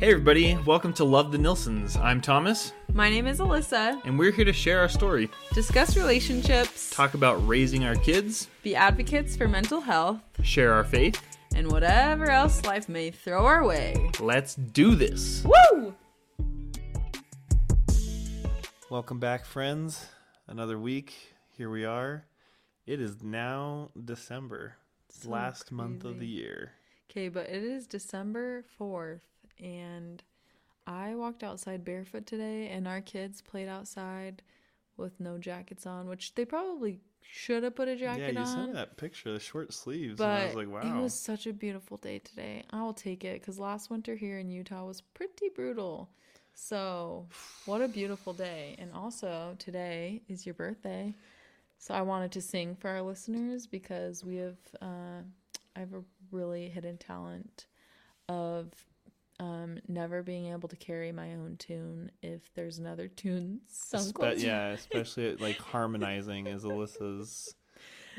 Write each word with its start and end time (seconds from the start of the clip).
Hey, 0.00 0.12
everybody, 0.12 0.56
welcome 0.64 0.94
to 0.94 1.04
Love 1.04 1.30
the 1.30 1.36
Nilsons. 1.38 1.94
I'm 1.96 2.20
Thomas, 2.22 2.72
My 2.94 3.10
name 3.10 3.26
is 3.26 3.38
Alyssa. 3.38 4.00
and 4.06 4.18
we're 4.18 4.32
here 4.32 4.46
to 4.46 4.52
share 4.52 4.80
our 4.80 4.88
story, 4.88 5.28
Discuss 5.52 5.94
relationships, 5.96 6.88
talk 6.90 7.12
about 7.14 7.46
raising 7.46 7.84
our 7.84 7.94
kids, 7.96 8.48
be 8.62 8.74
advocates 8.74 9.36
for 9.36 9.46
mental 9.46 9.80
health, 9.82 10.18
share 10.42 10.72
our 10.72 10.84
faith. 10.84 11.20
and 11.54 11.70
whatever 11.70 12.30
else 12.30 12.64
life 12.64 12.88
may 12.88 13.10
throw 13.10 13.44
our 13.44 13.62
way. 13.64 14.10
Let's 14.20 14.54
do 14.54 14.94
this. 14.94 15.44
Woo! 15.44 15.94
Welcome 18.88 19.20
back, 19.20 19.44
friends. 19.44 20.06
Another 20.48 20.78
week. 20.78 21.14
Here 21.56 21.68
we 21.70 21.84
are. 21.84 22.24
It 22.86 23.00
is 23.00 23.22
now 23.22 23.90
December, 24.02 24.76
So 25.10 25.28
last 25.30 25.70
month 25.70 26.04
of 26.04 26.18
the 26.18 26.26
year. 26.26 26.72
Okay, 27.10 27.28
but 27.28 27.48
it 27.50 27.62
is 27.62 27.86
December 27.86 28.64
4th, 28.80 29.20
and 29.62 30.22
I 30.86 31.14
walked 31.14 31.42
outside 31.42 31.84
barefoot 31.84 32.26
today, 32.26 32.68
and 32.68 32.88
our 32.88 33.00
kids 33.00 33.42
played 33.42 33.68
outside 33.68 34.42
with 34.96 35.18
no 35.20 35.38
jackets 35.38 35.86
on, 35.86 36.08
which 36.08 36.34
they 36.34 36.44
probably 36.44 37.00
should 37.22 37.62
have 37.62 37.76
put 37.76 37.88
a 37.88 37.96
jacket 37.96 38.28
on. 38.28 38.34
Yeah, 38.34 38.40
you 38.40 38.46
sent 38.46 38.66
me 38.68 38.72
that 38.74 38.96
picture, 38.96 39.32
the 39.32 39.40
short 39.40 39.72
sleeves, 39.72 40.20
and 40.20 40.30
I 40.30 40.46
was 40.46 40.54
like, 40.54 40.68
wow. 40.68 40.80
it 40.82 41.00
was 41.00 41.14
such 41.14 41.46
a 41.46 41.52
beautiful 41.52 41.96
day 41.96 42.18
today. 42.18 42.64
I 42.70 42.82
will 42.82 42.94
take 42.94 43.24
it 43.24 43.40
because 43.40 43.58
last 43.58 43.90
winter 43.90 44.16
here 44.16 44.38
in 44.38 44.50
Utah 44.50 44.84
was 44.84 45.00
pretty 45.00 45.48
brutal. 45.54 46.10
So, 46.54 47.26
what 47.66 47.80
a 47.80 47.88
beautiful 47.88 48.32
day. 48.32 48.76
And 48.78 48.92
also, 48.92 49.54
today 49.58 50.22
is 50.28 50.44
your 50.44 50.54
birthday. 50.54 51.14
So, 51.78 51.94
I 51.94 52.02
wanted 52.02 52.32
to 52.32 52.42
sing 52.42 52.74
for 52.74 52.90
our 52.90 53.00
listeners 53.02 53.66
because 53.66 54.24
we 54.24 54.36
have, 54.36 54.58
uh, 54.82 55.22
I 55.76 55.78
have 55.78 55.94
a 55.94 56.02
really 56.30 56.68
hidden 56.68 56.98
talent 56.98 57.66
of 58.28 58.68
um, 59.40 59.78
never 59.88 60.22
being 60.22 60.52
able 60.52 60.68
to 60.68 60.76
carry 60.76 61.12
my 61.12 61.32
own 61.32 61.56
tune 61.58 62.12
if 62.22 62.42
there's 62.54 62.78
another 62.78 63.08
tune 63.08 63.60
sung 63.68 64.12
Espe- 64.12 64.42
yeah, 64.42 64.68
especially 64.68 65.34
like 65.36 65.56
harmonizing 65.72 66.46
is 66.46 66.62
Alyssa's 66.62 67.54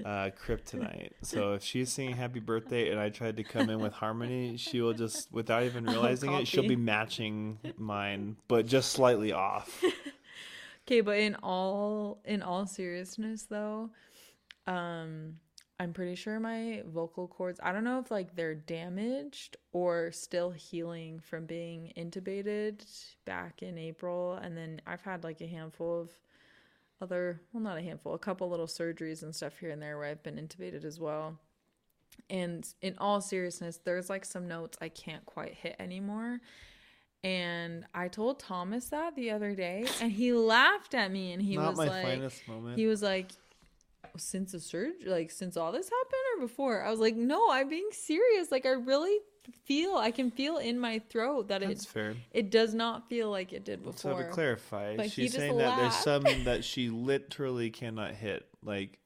uh, 0.04 0.32
kryptonite. 0.44 1.12
So 1.22 1.54
if 1.54 1.64
she's 1.64 1.92
singing 1.92 2.16
"Happy 2.18 2.40
Birthday" 2.40 2.90
and 2.90 3.00
I 3.00 3.10
tried 3.10 3.38
to 3.38 3.44
come 3.44 3.70
in 3.70 3.80
with 3.80 3.94
harmony, 3.94 4.58
she 4.58 4.82
will 4.82 4.94
just, 4.94 5.32
without 5.32 5.64
even 5.64 5.86
realizing 5.95 6.34
it, 6.34 6.48
she'll 6.48 6.68
be 6.68 6.76
matching 6.76 7.60
mine, 7.78 8.38
but 8.48 8.66
just 8.66 8.92
slightly 8.92 9.32
off. 9.32 9.84
Okay, 10.88 11.02
but 11.02 11.20
in 11.20 11.36
all 11.36 12.20
in 12.26 12.42
all 12.42 12.66
seriousness 12.66 13.44
though, 13.44 13.92
um 14.66 15.36
I'm 15.82 15.94
pretty 15.94 16.14
sure 16.14 16.40
my 16.40 16.84
vocal 16.86 17.28
cords, 17.28 17.60
I 17.64 17.72
don't 17.72 17.84
know 17.84 17.98
if 17.98 18.12
like 18.12 18.36
they're 18.36 18.54
damaged 18.54 19.58
or 19.72 20.12
still 20.12 20.52
healing 20.52 21.20
from 21.20 21.48
being 21.48 21.92
intubated 21.98 22.86
back 23.26 23.64
in 23.64 23.80
April 23.80 24.36
and 24.36 24.56
then 24.56 24.80
I've 24.86 25.02
had 25.02 25.23
like 25.23 25.42
a 25.42 25.48
handful 25.48 26.02
of 26.02 26.12
other, 27.02 27.42
well 27.52 27.64
not 27.64 27.80
a 27.80 27.82
handful, 27.82 28.14
a 28.14 28.20
couple 28.20 28.48
little 28.48 28.68
surgeries 28.68 29.23
and 29.23 29.36
stuff 29.36 29.58
here 29.58 29.72
and 29.72 29.82
there 29.82 29.98
where 29.98 30.06
I've 30.06 30.22
been 30.22 30.36
intubated 30.36 30.86
as 30.86 31.00
well. 31.00 31.40
And 32.30 32.64
in 32.84 32.94
all 33.00 33.20
seriousness, 33.20 33.80
there's 33.84 34.08
like 34.08 34.23
some 34.23 34.48
notes 34.48 34.78
I 34.82 34.90
can't 34.90 35.26
quite 35.26 35.56
hit 35.56 35.78
anymore. 35.80 36.42
And 37.23 37.86
I 37.95 38.08
told 38.08 38.40
Thomas 38.40 38.86
that 38.90 39.16
the 39.16 39.32
other 39.32 39.56
day, 39.56 39.88
and 40.00 40.12
he 40.12 40.34
laughed 40.34 40.94
at 40.94 41.12
me, 41.12 41.34
and 41.34 41.42
he 41.42 41.56
Not 41.56 41.70
was 41.70 41.78
my 41.78 41.88
like, 41.88 42.76
he 42.76 42.88
was 42.88 43.02
like, 43.04 43.32
since 44.17 44.52
the 44.52 44.59
surgery, 44.59 44.94
like 45.06 45.31
since 45.31 45.58
all 45.58 45.72
this 45.72 45.90
happened 45.90 46.22
or 46.38 46.48
before? 46.48 46.84
I 46.84 46.92
was 46.92 47.00
like, 47.00 47.16
no, 47.16 47.50
I'm 47.52 47.70
being 47.70 47.90
serious. 47.92 48.52
Like 48.52 48.66
I 48.66 48.72
really 48.72 49.17
feel, 49.66 49.95
I 49.95 50.12
can 50.12 50.31
feel 50.31 50.58
in 50.58 50.80
my 50.80 51.00
throat 51.09 51.48
that 51.50 51.62
That's 51.62 51.84
it 51.86 51.90
fair. 51.90 52.16
it 52.32 52.52
does 52.52 52.73
not 52.73 53.09
feel 53.09 53.30
like 53.30 53.54
it 53.54 53.66
did 53.66 53.84
before. 53.84 54.14
So 54.14 54.17
to 54.17 54.30
clarify, 54.30 54.95
But 54.98 55.12
she's 55.12 55.34
saying 55.34 55.58
that 55.58 55.78
there's 55.78 55.95
some 55.95 56.23
that 56.44 56.64
she 56.64 56.89
literally 56.89 57.70
cannot 57.70 58.14
hit, 58.14 58.48
like 58.64 58.99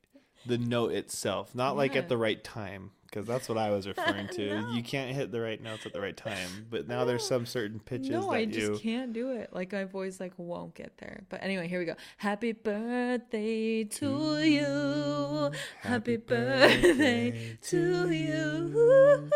the 0.45 0.57
note 0.57 0.91
itself, 0.91 1.53
not 1.55 1.75
like 1.75 1.95
at 1.95 2.09
the 2.09 2.17
right 2.17 2.43
time, 2.43 2.91
because 3.05 3.25
that's 3.25 3.47
what 3.49 3.57
I 3.57 3.71
was 3.71 3.87
referring 3.87 4.27
to. 4.29 4.55
No. 4.61 4.71
You 4.71 4.83
can't 4.83 5.13
hit 5.15 5.31
the 5.31 5.41
right 5.41 5.61
notes 5.61 5.85
at 5.85 5.93
the 5.93 6.01
right 6.01 6.15
time, 6.15 6.67
but 6.69 6.87
now 6.87 7.05
there's 7.05 7.25
some 7.27 7.45
certain 7.45 7.79
pitches 7.79 8.09
no, 8.09 8.21
that 8.21 8.29
I 8.31 8.45
just 8.45 8.83
you. 8.83 8.91
can't 8.91 9.13
do 9.13 9.31
it. 9.31 9.49
Like 9.53 9.71
my 9.73 9.85
voice 9.85 10.19
like 10.19 10.33
won't 10.37 10.75
get 10.75 10.97
there. 10.97 11.23
But 11.29 11.41
anyway, 11.43 11.67
here 11.67 11.79
we 11.79 11.85
go. 11.85 11.95
Happy 12.17 12.51
birthday 12.51 13.83
to 13.85 14.39
you. 14.43 15.51
Happy 15.81 16.17
birthday 16.17 17.57
to 17.61 18.09
you. 18.11 19.29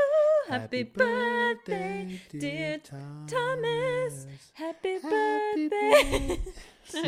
Happy 0.47 0.83
birthday, 0.83 2.19
dear 2.31 2.79
Thomas. 3.27 4.27
Happy 4.53 4.97
birthday. 4.99 6.39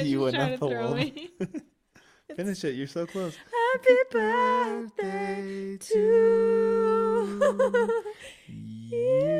You 0.03 0.21
went 0.21 0.35
tried 0.35 0.53
up 0.53 0.59
to 0.59 0.67
throw 0.69 0.87
alone. 0.87 0.97
me. 0.97 1.29
Finish 2.35 2.63
it. 2.63 2.75
You're 2.75 2.87
so 2.87 3.05
close. 3.05 3.35
Happy 3.73 3.95
birthday 4.11 5.77
to 5.79 7.39
you. 8.47 9.31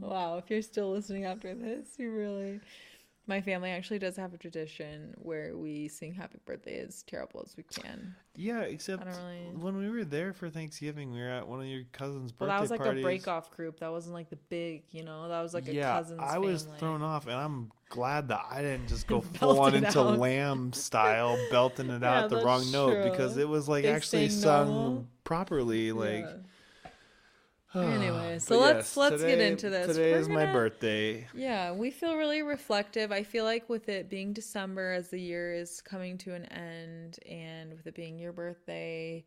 Wow, 0.00 0.38
if 0.38 0.50
you're 0.50 0.62
still 0.62 0.90
listening 0.90 1.24
after 1.24 1.54
this, 1.54 1.86
you 1.98 2.10
really. 2.12 2.60
My 3.28 3.40
family 3.40 3.70
actually 3.70 4.00
does 4.00 4.16
have 4.16 4.34
a 4.34 4.36
tradition 4.36 5.14
where 5.16 5.56
we 5.56 5.86
sing 5.86 6.12
happy 6.12 6.38
birthday 6.44 6.80
as 6.80 7.04
terrible 7.04 7.40
as 7.46 7.56
we 7.56 7.62
can. 7.62 8.16
Yeah, 8.34 8.62
except 8.62 9.06
really. 9.06 9.46
when 9.54 9.76
we 9.76 9.88
were 9.90 10.04
there 10.04 10.32
for 10.32 10.50
Thanksgiving, 10.50 11.12
we 11.12 11.20
were 11.20 11.28
at 11.28 11.46
one 11.46 11.60
of 11.60 11.66
your 11.66 11.82
cousin's 11.92 12.32
birthday 12.32 12.46
Well, 12.46 12.56
that 12.56 12.60
was 12.60 12.70
like 12.72 12.80
parties. 12.82 13.00
a 13.00 13.04
break 13.04 13.28
off 13.28 13.50
group. 13.52 13.78
That 13.78 13.92
wasn't 13.92 14.14
like 14.14 14.28
the 14.28 14.38
big, 14.48 14.82
you 14.90 15.04
know, 15.04 15.28
that 15.28 15.40
was 15.40 15.54
like 15.54 15.68
a 15.68 15.72
yeah, 15.72 15.92
cousin's 15.92 16.20
I 16.20 16.38
was 16.38 16.64
family. 16.64 16.78
thrown 16.80 17.02
off, 17.02 17.26
and 17.28 17.36
I'm 17.36 17.70
glad 17.90 18.26
that 18.28 18.44
I 18.50 18.60
didn't 18.60 18.88
just 18.88 19.06
go 19.06 19.20
full 19.38 19.60
on 19.60 19.74
into 19.76 20.00
out. 20.00 20.18
lamb 20.18 20.72
style, 20.72 21.38
belting 21.52 21.90
it 21.90 22.02
Yeah, 22.02 22.24
out 22.24 22.30
the 22.30 22.42
wrong 22.44 22.68
note 22.72 23.04
because 23.08 23.36
it 23.36 23.48
was 23.48 23.68
like 23.68 23.84
They 23.84 23.90
actually 23.92 24.30
sung 24.30 24.66
normal. 24.68 25.06
properly. 25.22 25.92
Like, 25.92 26.24
Yeah. 26.24 26.36
Anyway, 27.74 28.34
But 28.34 28.42
so 28.42 28.58
let's- 28.60 28.96
let's 28.96 29.22
get 29.22 29.40
into 29.40 29.70
this. 29.70 29.88
Today 29.88 30.12
We're 30.12 30.18
is 30.18 30.28
my 30.28 30.40
gonna- 30.46 30.52
birthday. 30.52 31.26
Yeah, 31.34 31.72
we 31.72 31.90
feel 31.90 32.16
really 32.16 32.42
reflective. 32.42 33.12
I 33.12 33.22
feel 33.22 33.44
like 33.44 33.68
with 33.68 33.88
it 33.88 34.08
being 34.08 34.32
December 34.32 34.92
as 34.92 35.08
the 35.08 35.18
year 35.20 35.52
is 35.54 35.80
coming 35.80 36.18
to 36.18 36.34
an 36.34 36.44
end 36.46 37.18
and 37.28 37.72
with 37.74 37.86
it 37.86 37.94
being 37.94 38.18
your 38.18 38.32
birthday, 38.32 39.24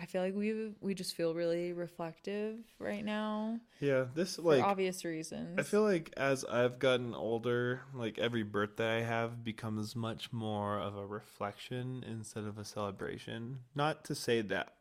I 0.00 0.06
feel 0.06 0.22
like 0.22 0.34
we 0.36 0.72
we 0.80 0.94
just 0.94 1.14
feel 1.16 1.34
really 1.34 1.72
reflective 1.72 2.58
right 2.78 3.04
now 3.04 3.58
Yeah, 3.80 4.04
this 4.14 4.36
for 4.36 4.42
like 4.42 4.62
obvious 4.62 5.04
reasons. 5.04 5.58
I 5.58 5.62
feel 5.64 5.82
like 5.82 6.12
as 6.16 6.44
I've 6.44 6.78
gotten 6.78 7.14
older, 7.14 7.80
like 7.94 8.16
every 8.18 8.44
birthday 8.44 8.98
I 8.98 9.02
have 9.02 9.42
becomes 9.42 9.96
much 9.96 10.32
more 10.32 10.78
of 10.78 10.96
a 10.96 11.04
reflection 11.04 12.04
instead 12.08 12.44
of 12.44 12.58
a 12.58 12.64
celebration. 12.64 13.60
Not 13.74 14.04
to 14.04 14.14
say 14.14 14.40
that 14.42 14.74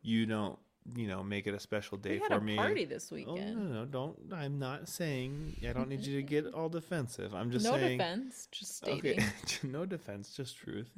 you 0.00 0.26
don't, 0.26 0.60
you 0.94 1.08
know, 1.08 1.22
make 1.22 1.46
it 1.46 1.54
a 1.54 1.60
special 1.60 1.98
day 1.98 2.10
we 2.14 2.18
had 2.18 2.32
for 2.32 2.38
a 2.38 2.40
me. 2.40 2.56
party 2.56 2.84
this 2.84 3.10
Oh 3.10 3.14
weekend. 3.14 3.56
no, 3.56 3.80
no, 3.80 3.84
don't. 3.84 4.16
I'm 4.32 4.58
not 4.58 4.88
saying. 4.88 5.56
I 5.68 5.72
don't 5.72 5.88
need 5.88 6.00
you 6.02 6.16
to 6.16 6.22
get 6.22 6.46
all 6.54 6.68
defensive. 6.68 7.34
I'm 7.34 7.50
just 7.50 7.64
no 7.64 7.72
saying. 7.76 7.98
defense, 7.98 8.48
just 8.50 8.76
stating. 8.76 9.20
Okay, 9.44 9.68
no 9.68 9.84
defense, 9.86 10.34
just 10.36 10.56
truth. 10.56 10.90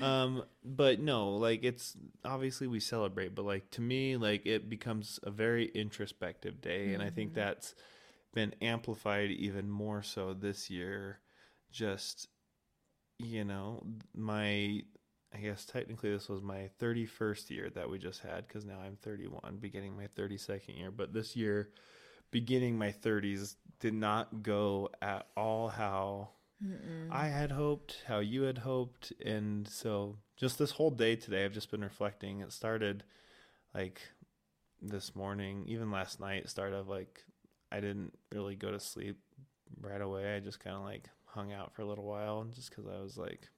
um, 0.00 0.42
but 0.64 1.00
no, 1.00 1.36
like 1.36 1.62
it's 1.64 1.96
obviously 2.24 2.66
we 2.66 2.80
celebrate, 2.80 3.34
but 3.34 3.44
like 3.44 3.70
to 3.72 3.80
me, 3.80 4.16
like 4.16 4.46
it 4.46 4.68
becomes 4.68 5.20
a 5.22 5.30
very 5.30 5.66
introspective 5.74 6.60
day, 6.60 6.92
and 6.94 7.02
I 7.02 7.10
think 7.10 7.32
Mhm. 7.32 7.34
that's 7.34 7.74
been 8.34 8.54
amplified 8.62 9.30
even 9.30 9.70
more 9.70 10.02
so 10.02 10.32
this 10.32 10.70
year. 10.70 11.20
Just 11.70 12.28
you 13.18 13.44
know, 13.44 13.82
my 14.14 14.82
I 15.34 15.38
guess 15.38 15.64
technically 15.64 16.10
this 16.10 16.28
was 16.28 16.42
my 16.42 16.70
31st 16.80 17.50
year 17.50 17.70
that 17.70 17.88
we 17.88 17.98
just 17.98 18.20
had 18.20 18.46
because 18.46 18.64
now 18.64 18.78
I'm 18.84 18.96
31, 18.96 19.58
beginning 19.60 19.96
my 19.96 20.06
32nd 20.06 20.78
year. 20.78 20.90
But 20.90 21.12
this 21.12 21.36
year, 21.36 21.70
beginning 22.30 22.78
my 22.78 22.92
30s, 22.92 23.56
did 23.80 23.94
not 23.94 24.42
go 24.42 24.90
at 25.00 25.26
all 25.36 25.68
how 25.68 26.30
Mm-mm. 26.62 27.10
I 27.10 27.28
had 27.28 27.50
hoped, 27.52 28.02
how 28.06 28.20
you 28.20 28.42
had 28.42 28.58
hoped. 28.58 29.12
And 29.24 29.66
so 29.68 30.16
just 30.36 30.58
this 30.58 30.72
whole 30.72 30.90
day 30.90 31.16
today, 31.16 31.44
I've 31.44 31.52
just 31.52 31.70
been 31.70 31.82
reflecting. 31.82 32.40
It 32.40 32.52
started 32.52 33.04
like 33.74 34.00
this 34.80 35.14
morning, 35.14 35.64
even 35.66 35.90
last 35.90 36.20
night, 36.20 36.48
started 36.48 36.86
like 36.88 37.24
I 37.70 37.80
didn't 37.80 38.14
really 38.32 38.54
go 38.56 38.70
to 38.70 38.80
sleep 38.80 39.18
right 39.80 40.00
away. 40.00 40.36
I 40.36 40.40
just 40.40 40.60
kind 40.60 40.76
of 40.76 40.82
like 40.82 41.08
hung 41.26 41.52
out 41.52 41.74
for 41.74 41.82
a 41.82 41.86
little 41.86 42.04
while 42.04 42.44
just 42.44 42.70
because 42.70 42.86
I 42.86 43.00
was 43.02 43.16
like, 43.16 43.48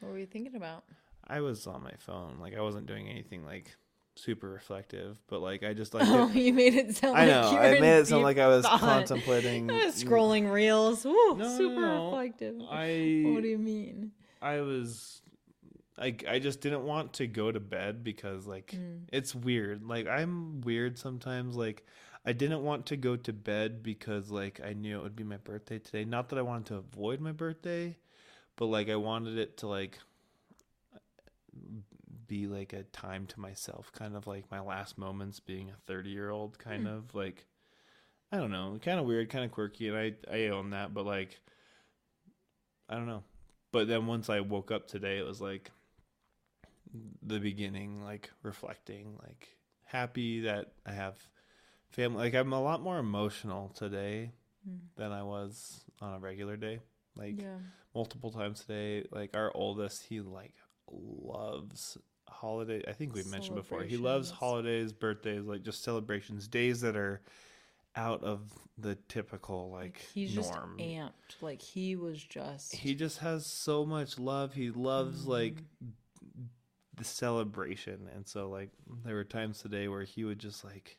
what 0.00 0.12
were 0.12 0.18
you 0.18 0.26
thinking 0.26 0.56
about? 0.56 0.84
I 1.26 1.40
was 1.40 1.66
on 1.66 1.82
my 1.82 1.94
phone. 1.98 2.38
Like 2.40 2.54
I 2.56 2.60
wasn't 2.60 2.86
doing 2.86 3.08
anything 3.08 3.44
like 3.44 3.76
super 4.14 4.48
reflective, 4.48 5.18
but 5.28 5.40
like 5.40 5.62
I 5.62 5.74
just 5.74 5.92
like 5.94 6.06
oh, 6.06 6.28
it- 6.28 6.36
you 6.36 6.52
made 6.52 6.74
it 6.74 6.96
sound 6.96 7.16
I 7.16 7.26
like 7.26 7.28
know. 7.28 7.52
were 7.54 7.60
I 7.60 7.80
made 7.80 7.98
it 7.98 8.06
sound 8.06 8.22
like 8.22 8.38
I 8.38 8.48
was 8.48 8.64
thought. 8.64 8.80
contemplating 8.80 9.66
scrolling 9.88 10.50
reels. 10.50 11.04
Woo, 11.04 11.36
No, 11.36 11.56
super 11.56 11.80
no, 11.80 11.80
no. 11.80 12.04
reflective. 12.06 12.56
I 12.70 13.22
what 13.26 13.42
do 13.42 13.48
you 13.48 13.58
mean? 13.58 14.12
I 14.40 14.60
was 14.60 15.20
like 15.98 16.24
I 16.28 16.38
just 16.38 16.60
didn't 16.60 16.84
want 16.84 17.14
to 17.14 17.26
go 17.26 17.50
to 17.50 17.60
bed 17.60 18.04
because 18.04 18.46
like 18.46 18.72
Mm. 18.76 19.00
it's 19.12 19.34
weird. 19.34 19.82
Like 19.84 20.06
I'm 20.06 20.60
weird 20.60 20.98
sometimes 20.98 21.56
like 21.56 21.84
I 22.24 22.32
didn't 22.32 22.62
want 22.64 22.86
to 22.86 22.96
go 22.96 23.16
to 23.16 23.32
bed 23.32 23.82
because 23.82 24.30
like 24.30 24.60
I 24.64 24.72
knew 24.72 24.98
it 24.98 25.02
would 25.02 25.16
be 25.16 25.24
my 25.24 25.36
birthday 25.38 25.78
today. 25.78 26.04
Not 26.04 26.28
that 26.30 26.38
I 26.38 26.42
wanted 26.42 26.66
to 26.66 26.76
avoid 26.76 27.20
my 27.20 27.32
birthday, 27.32 27.96
but 28.56 28.66
like 28.66 28.88
I 28.88 28.96
wanted 28.96 29.38
it 29.38 29.58
to 29.58 29.68
like 29.68 29.98
be 32.26 32.46
like 32.46 32.72
a 32.72 32.82
time 32.84 33.26
to 33.26 33.40
myself, 33.40 33.92
kind 33.92 34.16
of 34.16 34.26
like 34.26 34.50
my 34.50 34.60
last 34.60 34.98
moments 34.98 35.40
being 35.40 35.70
a 35.70 35.76
30 35.86 36.10
year 36.10 36.30
old, 36.30 36.58
kind 36.58 36.82
Hmm. 36.82 36.86
of 36.86 37.14
like 37.14 37.46
I 38.32 38.38
don't 38.38 38.50
know, 38.52 38.78
kind 38.82 39.00
of 39.00 39.06
weird, 39.06 39.30
kind 39.30 39.44
of 39.44 39.52
quirky, 39.52 39.88
and 39.88 39.96
I 39.98 40.14
I 40.32 40.48
own 40.48 40.70
that, 40.70 40.94
but 40.94 41.06
like 41.06 41.40
I 42.88 42.94
don't 42.96 43.06
know. 43.06 43.22
But 43.72 43.86
then 43.88 44.06
once 44.06 44.28
I 44.30 44.40
woke 44.40 44.70
up 44.70 44.86
today, 44.88 45.18
it 45.18 45.24
was 45.26 45.40
like 45.40 45.70
the 47.22 47.38
beginning, 47.38 48.02
like 48.02 48.30
reflecting, 48.42 49.18
like 49.22 49.56
happy 49.84 50.40
that 50.40 50.72
I 50.84 50.92
have 50.92 51.16
family. 51.90 52.24
Like 52.24 52.34
I'm 52.34 52.52
a 52.52 52.62
lot 52.62 52.82
more 52.82 52.98
emotional 52.98 53.70
today 53.70 54.32
Mm. 54.66 54.90
than 54.96 55.12
I 55.12 55.22
was 55.22 55.82
on 56.00 56.14
a 56.14 56.18
regular 56.18 56.56
day. 56.56 56.80
Like 57.16 57.40
yeah. 57.40 57.56
multiple 57.94 58.30
times 58.30 58.60
today. 58.60 59.06
Like 59.10 59.36
our 59.36 59.50
oldest, 59.54 60.04
he 60.06 60.20
like 60.20 60.54
loves 60.90 61.98
holiday. 62.28 62.82
I 62.86 62.92
think 62.92 63.14
we've 63.14 63.26
mentioned 63.26 63.56
before. 63.56 63.82
He 63.82 63.96
loves 63.96 64.30
holidays, 64.30 64.92
birthdays, 64.92 65.44
like 65.44 65.62
just 65.62 65.82
celebrations, 65.82 66.46
days 66.48 66.80
that 66.82 66.96
are 66.96 67.22
out 67.94 68.22
of 68.22 68.52
the 68.76 68.94
typical 69.08 69.70
like 69.70 69.98
he's 70.12 70.34
norm. 70.34 70.76
just 70.78 70.88
amped. 70.90 71.40
Like 71.42 71.62
he 71.62 71.96
was 71.96 72.22
just 72.22 72.74
He 72.74 72.94
just 72.94 73.18
has 73.18 73.46
so 73.46 73.86
much 73.86 74.18
love. 74.18 74.52
He 74.54 74.70
loves 74.70 75.26
like 75.26 75.62
Mm. 75.82 75.92
the 76.96 77.04
celebration, 77.04 78.08
and 78.14 78.26
so 78.26 78.48
like 78.50 78.70
there 79.04 79.14
were 79.14 79.24
times 79.24 79.60
today 79.60 79.88
where 79.88 80.02
he 80.04 80.24
would 80.24 80.38
just 80.38 80.64
like, 80.64 80.98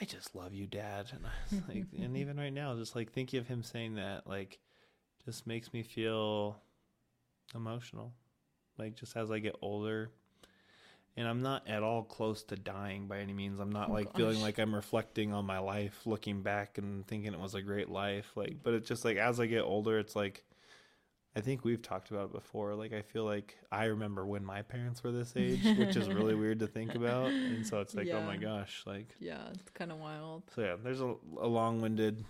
"I 0.00 0.04
just 0.04 0.34
love 0.34 0.52
you, 0.54 0.66
Dad," 0.66 1.10
and 1.12 1.24
I 1.26 1.30
was 1.50 1.62
like, 1.68 1.84
and 2.00 2.16
even 2.22 2.36
right 2.36 2.52
now, 2.52 2.76
just 2.76 2.94
like 2.96 3.12
thinking 3.12 3.38
of 3.40 3.46
him 3.48 3.62
saying 3.62 3.94
that, 3.94 4.26
like, 4.26 4.58
just 5.30 5.46
makes 5.46 5.72
me 5.72 5.82
feel 5.84 6.56
emotional. 7.54 8.12
Like 8.78 8.96
just 8.96 9.16
as 9.16 9.30
I 9.30 9.38
get 9.38 9.54
older. 9.62 10.10
And 11.16 11.28
I'm 11.28 11.42
not 11.42 11.68
at 11.68 11.82
all 11.82 12.02
close 12.02 12.42
to 12.44 12.56
dying 12.56 13.06
by 13.06 13.18
any 13.18 13.32
means. 13.32 13.60
I'm 13.60 13.70
not 13.70 13.90
Oh, 13.90 13.92
like 13.92 14.16
feeling 14.16 14.40
like 14.40 14.58
I'm 14.58 14.74
reflecting 14.74 15.32
on 15.32 15.44
my 15.44 15.58
life, 15.58 16.00
looking 16.06 16.42
back 16.42 16.78
and 16.78 17.06
thinking 17.06 17.32
it 17.32 17.38
was 17.38 17.54
a 17.54 17.62
great 17.62 17.88
life. 17.90 18.30
Like, 18.36 18.56
but 18.62 18.74
it's 18.74 18.88
just 18.88 19.04
like 19.04 19.16
as 19.18 19.38
I 19.38 19.46
get 19.46 19.62
older, 19.62 19.98
it's 19.98 20.16
like 20.16 20.44
I 21.36 21.40
think 21.40 21.64
we've 21.64 21.82
talked 21.82 22.10
about 22.10 22.26
it 22.26 22.32
before. 22.32 22.74
Like 22.74 22.92
I 22.92 23.02
feel 23.02 23.24
like 23.24 23.56
I 23.70 23.84
remember 23.86 24.24
when 24.26 24.44
my 24.44 24.62
parents 24.62 25.02
were 25.04 25.12
this 25.12 25.34
age, 25.36 25.62
which 25.78 25.94
is 25.96 26.08
really 26.08 26.34
weird 26.34 26.58
to 26.60 26.66
think 26.66 26.94
about. 26.96 27.26
And 27.30 27.64
so 27.66 27.80
it's 27.80 27.94
like, 27.94 28.08
oh 28.12 28.22
my 28.22 28.36
gosh, 28.36 28.82
like 28.86 29.14
yeah, 29.20 29.48
it's 29.52 29.70
kind 29.70 29.92
of 29.92 29.98
wild. 29.98 30.42
so 30.54 30.62
yeah. 30.62 30.76
There's 30.82 31.00
a, 31.00 31.14
a 31.40 31.46
long-winded 31.46 32.24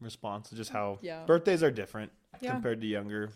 response 0.00 0.50
just 0.50 0.70
how 0.70 0.98
Yeah. 1.02 1.24
birthdays 1.24 1.62
are 1.62 1.70
different 1.70 2.12
Yeah. 2.40 2.52
compared 2.52 2.80
to 2.82 2.86
younger, 2.86 3.30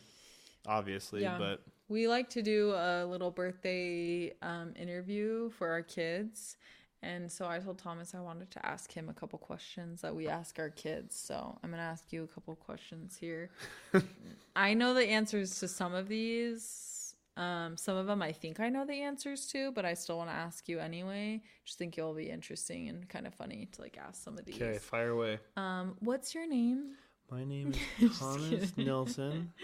obviously. 0.67 1.23
Yeah. 1.23 1.39
But 1.39 1.62
We 1.89 2.07
like 2.07 2.31
to 2.31 2.43
do 2.43 2.73
a 2.75 3.05
little 3.05 3.31
birthday 3.33 4.33
um, 4.43 4.75
interview 4.77 5.51
for 5.51 5.69
our 5.71 5.83
kids. 5.83 6.57
And 7.03 7.33
so 7.33 7.49
I 7.49 7.59
told 7.61 7.79
Thomas 7.79 8.15
I 8.15 8.21
wanted 8.21 8.51
to 8.53 8.65
ask 8.67 8.93
him 8.93 9.09
a 9.09 9.15
couple 9.15 9.39
questions 9.39 10.03
that 10.03 10.15
we 10.15 10.29
ask 10.29 10.59
our 10.59 10.69
kids. 10.69 11.17
So 11.17 11.59
I'm 11.65 11.71
going 11.71 11.81
to 11.81 11.85
ask 11.89 12.12
you 12.12 12.23
a 12.25 12.27
couple 12.29 12.55
questions 12.57 13.17
here. 13.17 13.51
I 14.55 14.75
know 14.75 14.93
the 14.95 15.06
answers 15.09 15.59
to 15.61 15.69
some 15.69 15.95
of 15.95 16.09
these. 16.09 16.90
Um, 17.37 17.77
some 17.77 17.97
of 17.97 18.06
them 18.06 18.21
I 18.23 18.32
think 18.32 18.61
I 18.61 18.69
know 18.69 18.85
the 18.85 19.00
answers 19.03 19.47
to, 19.49 19.73
but 19.73 19.85
I 19.85 19.94
still 19.94 20.19
want 20.19 20.29
to 20.31 20.35
ask 20.35 20.69
you 20.69 20.79
anyway. 20.79 21.41
Just 21.65 21.79
think 21.79 21.97
it'll 21.97 22.12
be 22.15 22.29
interesting 22.29 22.88
and 22.88 23.09
kind 23.09 23.27
of 23.27 23.35
funny 23.35 23.69
to 23.73 23.81
like 23.81 23.97
ask 23.99 24.23
some 24.23 24.37
of 24.37 24.44
these. 24.44 24.56
okay, 24.56 24.79
fire 24.79 25.11
away. 25.11 25.38
Um, 25.56 25.97
what's 26.00 26.35
your 26.35 26.47
name? 26.49 26.97
My 27.31 27.44
name 27.44 27.73
is 28.00 28.19
Thomas 28.19 28.71
kidding. 28.71 28.87
Nelson. 28.87 29.53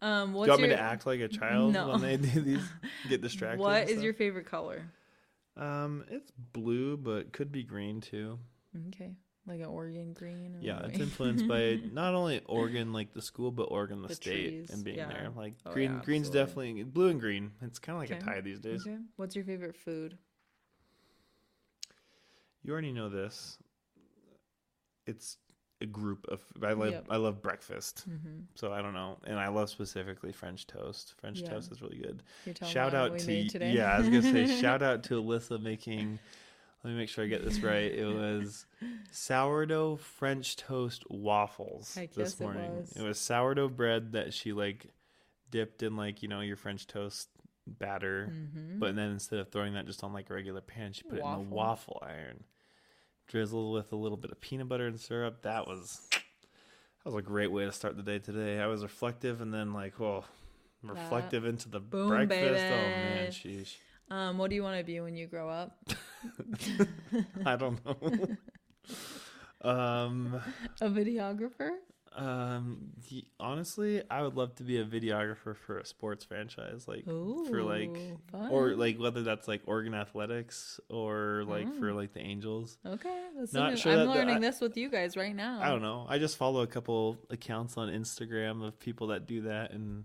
Um, 0.00 0.28
Do 0.28 0.34
you 0.34 0.38
want 0.46 0.60
your 0.60 0.68
me 0.68 0.74
to 0.76 0.80
act 0.80 1.06
like 1.06 1.18
a 1.18 1.26
child 1.26 1.72
No. 1.72 1.88
when 1.88 2.00
they 2.00 2.16
do 2.16 2.40
these? 2.40 2.62
Get 3.08 3.20
distracted. 3.20 3.58
What 3.58 3.80
and 3.80 3.88
is 3.90 3.94
stuff? 3.96 4.04
your 4.04 4.14
favorite 4.14 4.46
color? 4.46 4.84
Um, 5.56 6.04
it's 6.08 6.30
blue, 6.52 6.96
but 6.96 7.32
could 7.32 7.50
be 7.50 7.64
green 7.64 8.00
too. 8.00 8.38
Okay, 8.90 9.16
like 9.48 9.60
an 9.60 9.66
Oregon 9.66 10.12
green. 10.12 10.56
or 10.56 10.60
Yeah, 10.60 10.80
it's 10.84 10.98
influenced 10.98 11.48
by 11.48 11.80
not 11.92 12.14
only 12.14 12.40
Oregon, 12.46 12.92
like 12.92 13.12
the 13.12 13.22
school, 13.22 13.50
but 13.50 13.64
Oregon, 13.64 14.02
the, 14.02 14.08
The 14.08 14.14
state, 14.14 14.48
trees, 14.50 14.70
and 14.70 14.84
being 14.84 14.96
yeah. 14.98 15.08
there. 15.08 15.28
Like 15.36 15.54
Oh, 15.66 15.72
green, 15.72 15.94
yeah, 15.94 16.04
green's 16.04 16.28
absolutely. 16.28 16.74
definitely 16.74 16.82
blue 16.84 17.08
and 17.08 17.20
green. 17.20 17.52
It's 17.62 17.78
kind 17.78 17.96
of 17.96 18.00
like 18.02 18.10
Okay. 18.12 18.20
a 18.30 18.34
tie 18.34 18.40
these 18.40 18.60
days. 18.60 18.86
Okay. 18.86 18.98
What's 19.16 19.34
your 19.34 19.44
favorite 19.44 19.76
food? 19.76 20.18
You 22.62 22.72
already 22.72 22.92
know 22.92 23.08
this. 23.08 23.58
It's 25.06 25.38
a 25.80 25.86
group 25.86 26.26
of. 26.28 26.42
I 26.62 26.72
love. 26.72 26.90
Yep. 26.90 27.06
I 27.08 27.16
love 27.16 27.40
breakfast. 27.40 28.04
Mm-hmm. 28.10 28.40
So 28.56 28.72
I 28.72 28.82
don't 28.82 28.92
know, 28.94 29.18
and 29.26 29.38
I 29.38 29.48
love 29.48 29.70
specifically 29.70 30.32
French 30.32 30.66
toast. 30.66 31.14
French 31.18 31.40
Yeah. 31.40 31.50
toast 31.50 31.70
is 31.72 31.80
really 31.80 31.98
good. 31.98 32.22
You're 32.44 32.54
shout 32.56 32.92
me 32.92 32.98
what 32.98 33.06
out 33.06 33.12
we 33.12 33.18
to 33.20 33.26
made 33.26 33.50
today. 33.50 33.72
yeah, 33.72 33.92
I 33.92 33.98
was 34.00 34.08
gonna 34.08 34.22
say 34.22 34.46
shout 34.60 34.82
out 34.82 35.04
to 35.04 35.22
Alyssa 35.22 35.60
making. 35.62 36.18
Let 36.84 36.90
me 36.92 36.96
make 36.96 37.08
sure 37.08 37.24
I 37.24 37.26
get 37.28 37.44
this 37.44 37.60
right. 37.60 37.92
It 37.92 38.06
was 38.06 38.64
sourdough 39.10 39.96
French 39.96 40.56
toast 40.56 41.04
waffles 41.10 41.94
Heck 41.94 42.10
this 42.14 42.32
yes, 42.34 42.40
it 42.40 42.44
morning. 42.44 42.76
was. 42.76 42.92
It 42.92 43.02
was 43.02 43.18
sourdough 43.18 43.70
bread 43.70 44.12
that 44.12 44.32
she 44.32 44.52
like 44.52 44.86
dipped 45.50 45.82
in 45.82 45.96
like 45.96 46.22
you 46.22 46.28
know 46.28 46.40
your 46.40 46.56
French 46.56 46.86
toast 46.86 47.28
batter, 47.66 48.30
Mm-hmm. 48.32 48.78
but 48.78 48.94
then 48.96 49.10
instead 49.10 49.40
of 49.40 49.50
throwing 49.50 49.74
that 49.74 49.86
just 49.86 50.04
on 50.04 50.12
like 50.12 50.30
a 50.30 50.34
regular 50.34 50.60
pan, 50.60 50.92
she 50.92 51.02
put 51.02 51.14
it 51.18 51.20
in 51.20 51.24
Waffle. 51.24 51.44
the 51.44 51.54
waffle 51.54 52.02
iron, 52.06 52.44
drizzled 53.26 53.74
with 53.74 53.92
a 53.92 53.96
little 53.96 54.16
bit 54.16 54.30
of 54.30 54.40
peanut 54.40 54.68
butter 54.68 54.86
and 54.86 55.00
syrup. 55.00 55.42
That 55.42 55.66
was 55.66 56.08
that 56.10 57.04
was 57.04 57.14
a 57.16 57.22
great 57.22 57.50
way 57.50 57.64
to 57.64 57.72
start 57.72 57.96
the 57.96 58.02
day 58.02 58.18
today. 58.20 58.60
I 58.60 58.66
was 58.68 58.82
reflective 58.82 59.40
and 59.40 59.52
then 59.52 59.72
like 59.72 60.00
oh. 60.00 60.24
That- 60.84 60.94
Reflective 60.94 61.44
into 61.44 61.68
the 61.68 61.80
Boom, 61.80 62.08
breakfast. 62.10 62.40
Oh 62.66 62.70
man, 62.70 63.32
sheesh. 63.32 63.74
Um, 64.10 64.38
what 64.38 64.48
do 64.50 64.56
you 64.56 64.62
want 64.62 64.78
to 64.78 64.84
be 64.84 65.00
when 65.00 65.16
you 65.16 65.26
grow 65.26 65.48
up? 65.48 65.76
I 67.46 67.56
don't 67.56 67.78
know. 67.84 68.26
um, 69.70 70.40
A 70.80 70.88
videographer? 70.88 71.70
um, 72.16 72.88
y- 73.12 73.22
honestly, 73.38 74.02
I 74.10 74.22
would 74.22 74.34
love 74.34 74.54
to 74.56 74.64
be 74.64 74.78
a 74.80 74.84
videographer 74.84 75.54
for 75.54 75.78
a 75.78 75.84
sports 75.84 76.24
franchise, 76.24 76.88
like 76.88 77.04
for 77.04 77.62
like, 77.62 77.90
Ooh, 77.90 78.18
or 78.50 78.74
like 78.74 78.98
whether 78.98 79.22
that's 79.22 79.46
like 79.46 79.62
Oregon 79.66 79.94
Athletics 79.94 80.80
or 80.88 81.44
like 81.46 81.72
for 81.78 81.90
Oh. 81.90 81.94
like 81.94 82.14
the 82.14 82.20
Angels. 82.20 82.78
Okay, 82.84 83.24
that's 83.36 83.52
Not 83.52 83.78
sure 83.78 83.92
I'm 83.92 83.98
the- 84.00 84.04
learning 84.06 84.36
I- 84.36 84.40
this 84.40 84.60
with 84.60 84.76
you 84.76 84.88
guys 84.90 85.16
right 85.16 85.34
now. 85.36 85.60
I 85.62 85.68
don't 85.68 85.82
know. 85.82 86.06
I 86.08 86.18
just 86.18 86.36
follow 86.38 86.62
a 86.62 86.66
couple 86.66 87.18
accounts 87.30 87.76
on 87.76 87.88
Instagram 87.88 88.66
of 88.66 88.80
people 88.80 89.08
that 89.08 89.26
do 89.26 89.42
that, 89.42 89.72
and 89.72 90.04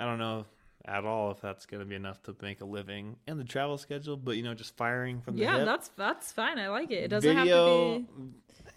I 0.00 0.04
don't 0.06 0.18
know 0.18 0.44
at 0.84 1.04
all 1.04 1.30
if 1.30 1.40
that's 1.40 1.66
going 1.66 1.80
to 1.80 1.86
be 1.86 1.94
enough 1.94 2.22
to 2.24 2.36
make 2.42 2.60
a 2.60 2.64
living 2.64 3.16
and 3.26 3.38
the 3.38 3.44
travel 3.44 3.78
schedule. 3.78 4.16
But 4.16 4.36
you 4.36 4.42
know, 4.42 4.54
just 4.54 4.76
firing 4.76 5.20
from 5.20 5.36
the 5.36 5.42
Yeah, 5.42 5.56
hip. 5.58 5.64
that's 5.66 5.88
that's 5.96 6.32
fine. 6.32 6.58
I 6.58 6.68
like 6.68 6.90
it. 6.90 7.04
It 7.04 7.08
doesn't 7.08 7.36
video, 7.36 7.92
have 7.98 8.04
to 8.04 8.10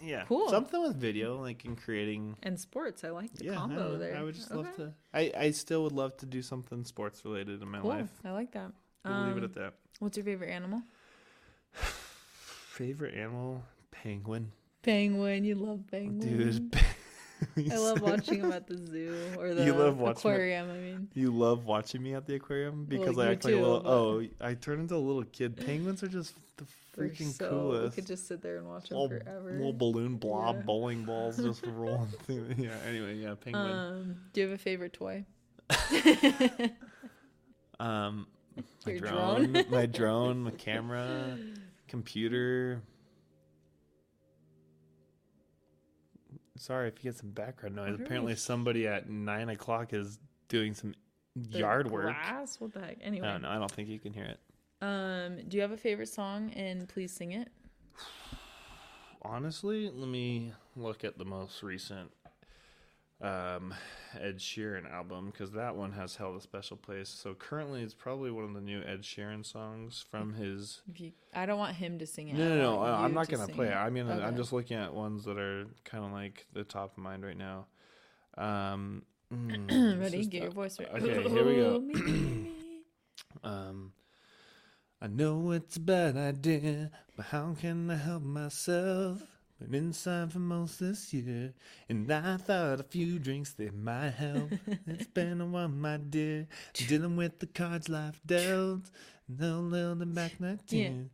be 0.01 0.07
yeah, 0.07 0.23
Cool. 0.27 0.49
Something 0.49 0.81
with 0.83 0.95
video, 0.97 1.39
like 1.41 1.63
in 1.65 1.75
creating. 1.75 2.35
and 2.43 2.59
sports. 2.59 3.03
I 3.03 3.09
like 3.09 3.33
the 3.33 3.45
Yeah, 3.45 3.55
combo 3.55 3.91
don't 3.91 3.99
there. 3.99 4.15
I 4.17 4.23
would 4.23 4.35
just 4.35 4.51
Okay, 4.51 4.57
love 4.57 4.75
to. 4.77 4.93
I 5.13 5.31
I 5.37 5.51
still 5.51 5.83
would 5.83 5.93
love 5.93 6.15
to 6.17 6.25
do 6.25 6.41
something 6.41 6.83
sports 6.83 7.23
related 7.25 7.61
in 7.61 7.67
my 7.69 7.79
Cool. 7.79 7.89
life. 7.91 8.09
I 8.23 8.31
like 8.31 8.51
that. 8.51 8.71
We'll 9.05 9.17
leave 9.23 9.37
it 9.37 9.39
Um, 9.39 9.43
at 9.45 9.53
that. 9.53 9.73
What's 9.99 10.17
your 10.17 10.25
favorite 10.25 10.49
animal? 10.49 10.81
Favorite 11.73 13.15
animal? 13.15 13.63
Penguin. 13.91 14.51
Penguin. 14.81 15.43
You 15.45 15.55
love 15.55 15.81
penguins. 15.89 16.59
Dude, 16.59 16.75
I 17.71 17.77
love 17.77 18.01
watching 18.01 18.41
them 18.41 18.51
at 18.51 18.67
the 18.67 18.77
zoo 18.77 19.15
or 19.37 19.53
the 19.53 19.65
You 19.65 19.73
love 19.73 20.01
aquarium. 20.01 20.69
I 20.69 20.73
mean, 20.77 21.09
You 21.13 21.31
love 21.31 21.65
watching 21.65 22.01
me 22.03 22.13
at 22.15 22.25
the 22.25 22.35
aquarium 22.35 22.85
because 22.85 23.15
Well, 23.15 23.27
I 23.27 23.31
act 23.33 23.43
like 23.45 23.53
a 23.53 23.57
little. 23.57 23.79
but- 23.81 23.89
Oh, 23.89 24.23
I 24.41 24.53
turn 24.53 24.79
into 24.79 24.95
a 24.95 24.97
little 24.97 25.23
kid. 25.23 25.57
Penguins 25.57 26.01
are 26.03 26.07
just 26.07 26.33
the 26.57 26.65
freaking 26.97 27.31
so, 27.33 27.49
coolest. 27.49 27.83
We 27.97 28.01
could 28.01 28.07
just 28.07 28.27
sit 28.27 28.41
there 28.41 28.57
and 28.57 28.67
watch 28.67 28.87
them 28.89 28.97
little, 28.99 29.19
forever. 29.19 29.51
little 29.51 29.73
balloon 29.73 30.15
blob 30.15 30.55
Yeah. 30.57 30.61
bowling 30.63 31.03
balls 31.03 31.37
just 31.37 31.65
rolling 31.65 32.07
through. 32.25 32.47
Yeah. 32.57 32.75
Anyway, 32.87 33.15
yeah, 33.15 33.35
penguin. 33.35 33.71
Um, 33.71 34.15
do 34.31 34.41
you 34.41 34.47
have 34.47 34.55
a 34.55 34.61
favorite 34.61 34.93
toy? 34.93 35.25
Um, 37.79 38.27
my 38.85 38.91
Your 38.93 38.99
drone, 39.01 39.51
drone. 39.53 39.65
my 39.69 39.85
drone, 39.85 40.43
my 40.43 40.51
camera, 40.51 41.37
computer. 41.89 42.81
Sorry 46.57 46.87
if 46.87 47.03
you 47.03 47.11
get 47.11 47.17
some 47.19 47.31
background 47.31 47.75
noise. 47.75 47.95
Apparently, 47.99 48.35
somebody 48.35 48.87
at 48.87 49.09
nine 49.09 49.49
o'clock 49.49 49.93
is 49.93 50.19
doing 50.47 50.73
some 50.73 50.93
The 51.35 51.59
yard 51.59 51.91
work. 51.91 52.15
What 52.59 52.73
the 52.73 52.79
heck? 52.79 52.97
I 53.01 53.03
Anyway, 53.05 53.27
don't 53.27 53.41
know. 53.41 53.49
I 53.49 53.55
don't 53.59 53.71
think 53.71 53.89
you 53.89 53.99
can 53.99 54.13
hear 54.13 54.25
it. 54.25 54.39
um, 54.81 55.37
do 55.47 55.57
you 55.57 55.61
have 55.61 55.71
a 55.71 55.77
favorite 55.77 56.07
song 56.09 56.51
and 56.51 56.87
please 56.87 57.11
sing 57.11 57.33
it? 57.33 57.49
Honestly, 59.21 59.89
let 59.93 60.07
me 60.07 60.53
look 60.75 61.03
at 61.03 61.17
the 61.17 61.25
most 61.25 61.63
recent 61.63 62.11
um, 63.21 63.73
Ed 64.19 64.39
Sheeran 64.39 64.91
album 64.91 65.31
because 65.31 65.51
that 65.51 65.75
one 65.75 65.91
has 65.93 66.15
held 66.15 66.35
a 66.35 66.41
special 66.41 66.77
place. 66.77 67.09
So 67.09 67.33
currently, 67.33 67.81
it's 67.81 67.93
probably 67.93 68.31
one 68.31 68.43
of 68.43 68.53
the 68.53 68.61
new 68.61 68.81
Ed 68.81 69.01
Sheeran 69.01 69.45
songs 69.45 70.03
from 70.09 70.33
his. 70.33 70.81
If 70.89 70.99
you, 70.99 71.11
I 71.33 71.45
don't 71.45 71.57
want 71.57 71.75
him 71.75 71.99
to 71.99 72.07
sing 72.07 72.29
it. 72.29 72.35
No, 72.35 72.49
no, 72.49 72.55
no. 72.57 72.81
I'm 72.81 73.13
not 73.13 73.29
gonna 73.29 73.47
play 73.47 73.67
it. 73.67 73.73
I 73.75 73.89
mean, 73.89 74.09
I'm 74.09 74.35
just 74.35 74.53
looking 74.53 74.77
at 74.77 74.93
ones 74.93 75.23
that 75.25 75.37
are 75.37 75.67
kind 75.83 76.03
of 76.03 76.11
like 76.11 76.45
the 76.53 76.63
top 76.63 76.97
of 76.97 76.97
mind 76.97 77.25
right 77.25 77.37
now. 77.37 77.67
Um, 78.37 79.03
mm, 79.33 79.99
Ready? 79.99 80.25
Get 80.25 80.43
your 80.43 80.51
voice 80.51 80.79
right. 80.79 80.89
Okay, 80.89 81.29
here 81.29 81.45
we 81.45 81.55
go. 81.55 81.79
Me, 81.79 81.93
me. 81.93 82.51
Um, 83.43 83.91
I 85.01 85.07
know 85.07 85.51
it's 85.51 85.75
a 85.75 85.81
bad 85.81 86.17
idea, 86.17 86.89
but 87.15 87.27
how 87.27 87.53
can 87.59 87.91
I 87.91 87.95
help 87.97 88.23
myself? 88.23 89.21
Been 89.59 89.73
inside 89.85 90.33
for 90.33 90.39
most 90.39 90.79
this 90.81 91.13
year, 91.13 91.53
and 91.87 92.11
I 92.11 92.35
thought 92.37 92.81
a 92.81 92.83
few 92.83 93.19
drinks 93.19 93.53
they 93.53 93.69
might 93.69 94.09
help. 94.11 94.51
it's 94.87 95.07
been 95.07 95.39
a 95.39 95.45
while, 95.45 95.69
my 95.69 95.95
dear, 95.97 96.47
dealing 96.73 97.15
with 97.15 97.39
the 97.39 97.47
cards 97.47 97.87
life 97.87 98.19
dealt. 98.25 98.91
No 99.27 99.61
little 99.61 99.95
back 99.95 100.39
nineteen, 100.41 100.85
and 100.85 101.09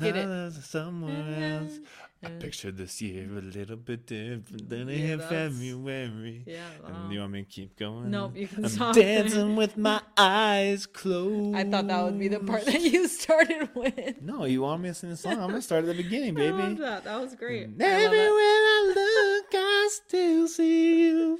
I 0.00 0.06
it. 0.06 0.52
somewhere 0.52 1.60
else. 1.62 1.78
I 2.20 2.30
pictured 2.30 2.76
this 2.76 3.00
year 3.00 3.28
a 3.38 3.40
little 3.40 3.76
bit 3.76 4.04
different 4.06 4.68
than 4.68 4.88
Yeah, 4.88 4.94
in 5.14 5.20
February. 5.20 6.42
Yeah. 6.46 6.66
And 6.84 7.12
you 7.12 7.20
want 7.20 7.30
me 7.32 7.42
to 7.44 7.48
keep 7.48 7.76
going? 7.78 8.10
Nope, 8.10 8.32
you 8.34 8.48
can 8.48 8.64
I'm 8.64 8.70
stop. 8.70 8.94
dancing 8.96 9.54
with 9.54 9.76
my 9.88 10.00
eyes 10.16 10.84
closed. 10.86 11.54
I 11.54 11.62
thought 11.62 11.86
that 11.86 12.02
would 12.04 12.18
be 12.18 12.26
the 12.26 12.40
part 12.40 12.64
that 12.66 12.80
you 12.80 13.06
started 13.06 13.68
with. 13.72 14.20
No, 14.20 14.46
you 14.46 14.62
want 14.62 14.82
me 14.82 14.88
to 14.88 14.94
sing 14.94 15.10
the 15.10 15.16
song? 15.16 15.34
I'm 15.34 15.50
gonna 15.50 15.62
start 15.62 15.84
at 15.84 15.96
the 15.96 16.02
beginning, 16.02 16.34
baby. 16.42 16.48
I 16.48 16.50
love 16.58 16.68
baby. 16.70 16.80
that. 16.80 17.04
That 17.04 17.20
was 17.20 17.34
great. 17.36 17.68
And 17.68 17.80
I 17.80 17.86
everywhere 17.86 18.20
it. 18.26 18.34
I 18.34 18.92
look, 18.96 19.46
I 19.54 19.88
still 19.92 20.48
see 20.48 21.06
you. 21.10 21.38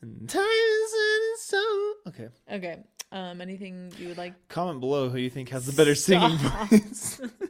And 0.00 0.28
time 0.28 0.42
is 0.44 1.40
so. 1.42 1.92
Okay. 2.06 2.28
Okay. 2.52 2.84
Um. 3.10 3.40
Anything 3.40 3.92
you 3.98 4.06
would 4.08 4.18
like? 4.18 4.34
Comment 4.48 4.78
below 4.78 5.08
who 5.08 5.18
you 5.18 5.28
think 5.30 5.48
has 5.48 5.66
the 5.66 5.72
better 5.72 5.96
singing 5.96 6.36
voice. 6.38 7.20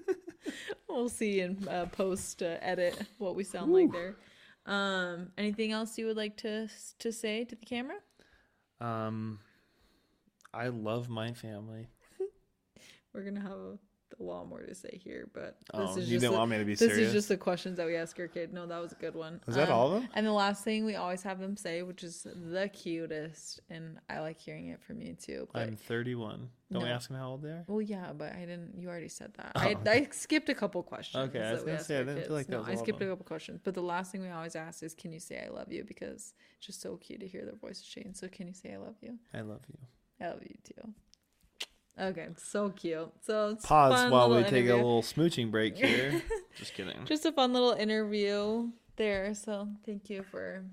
We'll 0.92 1.08
see 1.08 1.40
in 1.40 1.66
uh, 1.68 1.86
post 1.86 2.42
uh, 2.42 2.56
edit 2.60 3.00
what 3.18 3.34
we 3.34 3.44
sound 3.44 3.72
like 3.72 3.92
there. 3.92 4.16
Um. 4.66 5.32
Anything 5.38 5.72
else 5.72 5.96
you 5.98 6.06
would 6.06 6.16
like 6.16 6.36
to 6.38 6.68
to 6.98 7.12
say 7.12 7.44
to 7.44 7.56
the 7.56 7.66
camera? 7.66 7.96
um, 8.80 9.38
I 10.52 10.68
love 10.68 11.08
my 11.08 11.32
family. 11.32 11.88
We're 13.14 13.24
gonna 13.24 13.40
have 13.40 13.52
a, 13.52 13.78
a 14.18 14.22
lot 14.22 14.48
more 14.48 14.60
to 14.62 14.74
say 14.74 15.00
here, 15.02 15.28
but 15.32 15.58
this 15.60 15.68
Oh, 15.72 15.96
is 15.96 16.08
you 16.08 16.16
just 16.16 16.22
didn't 16.22 16.32
the- 16.32 16.38
want 16.38 16.50
me 16.50 16.58
to 16.58 16.64
be 16.64 16.72
this 16.74 16.80
serious. 16.90 17.08
is 17.08 17.12
just 17.12 17.28
the 17.28 17.36
questions 17.36 17.76
that 17.76 17.86
we 17.86 17.96
ask 17.96 18.18
our 18.18 18.28
kid. 18.28 18.52
No, 18.52 18.66
that 18.66 18.78
was 18.80 18.92
a 18.92 18.96
good 18.96 19.14
one. 19.14 19.40
Was 19.46 19.56
that 19.56 19.68
Um, 19.68 19.74
all 19.74 19.92
of 19.92 20.02
them? 20.02 20.10
And 20.14 20.26
the 20.26 20.32
last 20.32 20.64
thing 20.64 20.84
we 20.84 20.96
always 20.96 21.22
have 21.22 21.38
them 21.38 21.56
say, 21.56 21.82
which 21.82 22.02
is 22.02 22.22
the 22.24 22.68
cutest, 22.68 23.60
and 23.70 24.00
I 24.08 24.20
like 24.20 24.38
hearing 24.38 24.68
it 24.68 24.82
from 24.82 25.00
you 25.00 25.14
too. 25.14 25.48
But 25.52 25.62
I'm 25.68 25.76
31. 25.76 26.50
Don't 26.72 26.84
we 26.84 26.88
ask 26.88 27.08
them 27.08 27.16
how 27.18 27.30
old 27.30 27.42
they 27.42 27.50
are? 27.50 27.64
well, 27.66 27.80
yeah, 27.82 28.12
but 28.12 28.32
I 28.32 28.40
didn't. 28.40 28.76
You 28.78 28.88
already 28.88 29.08
said 29.08 29.34
that. 29.34 29.52
Oh, 29.56 29.60
I, 29.60 29.74
okay. 29.74 29.90
I 30.06 30.08
skipped 30.12 30.48
a 30.48 30.54
couple 30.54 30.80
questions. 30.84 31.28
Okay, 31.28 31.42
I 31.42 31.52
was 31.52 31.62
gonna 31.64 31.82
say, 31.82 31.96
I 31.98 32.04
didn't 32.04 32.22
feel 32.26 32.36
like 32.36 32.46
that 32.46 32.52
no, 32.52 32.62
I 32.64 32.76
skipped 32.76 33.02
a 33.02 33.06
couple 33.06 33.24
questions, 33.24 33.60
but 33.64 33.74
the 33.74 33.82
last 33.82 34.12
thing 34.12 34.22
we 34.22 34.28
always 34.28 34.54
ask 34.54 34.82
is, 34.84 34.94
"Can 34.94 35.12
you 35.12 35.18
say 35.18 35.44
I 35.44 35.48
love 35.48 35.72
you?" 35.72 35.82
Because 35.82 36.32
it's 36.58 36.66
just 36.66 36.80
so 36.80 36.96
cute 36.96 37.20
to 37.20 37.26
hear 37.26 37.44
their 37.44 37.56
voices 37.56 37.82
change. 37.84 38.16
So, 38.16 38.28
can 38.28 38.46
you 38.46 38.54
say 38.54 38.72
I 38.72 38.76
love 38.76 38.94
you? 39.00 39.18
I 39.34 39.40
love 39.40 39.62
you. 39.68 39.78
I 40.24 40.28
love 40.28 40.42
you 40.42 40.54
too. 40.62 40.94
Okay, 42.00 42.28
so 42.36 42.70
cute. 42.70 43.10
So 43.22 43.56
Pause 43.62 44.10
while 44.10 44.30
we 44.34 44.42
take 44.44 44.68
a 44.68 44.74
little 44.74 45.02
smooching 45.02 45.50
break 45.50 45.76
here. 45.76 46.22
just 46.56 46.74
kidding. 46.74 47.04
just 47.04 47.26
a 47.26 47.32
fun 47.32 47.52
little 47.52 47.72
interview 47.72 48.70
there. 48.96 49.34
So 49.34 49.68
thank 49.84 50.08
you 50.08 50.24
for 50.30 50.64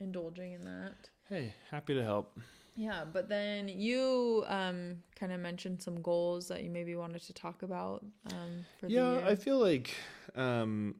indulging 0.00 0.52
in 0.52 0.62
that. 0.62 0.94
Hey, 1.28 1.54
happy 1.70 1.94
to 1.94 2.02
help. 2.02 2.38
Yeah, 2.78 3.04
but 3.12 3.28
then 3.28 3.68
you 3.68 4.44
um 4.46 4.98
kind 5.18 5.32
of 5.32 5.40
mentioned 5.40 5.82
some 5.82 6.00
goals 6.00 6.46
that 6.46 6.62
you 6.62 6.70
maybe 6.70 6.94
wanted 6.94 7.22
to 7.22 7.32
talk 7.32 7.62
about 7.64 8.04
um 8.30 8.64
for 8.78 8.86
the 8.86 8.92
yeah 8.92 9.20
i 9.26 9.34
feel 9.34 9.58
like 9.58 9.96
um 10.36 10.94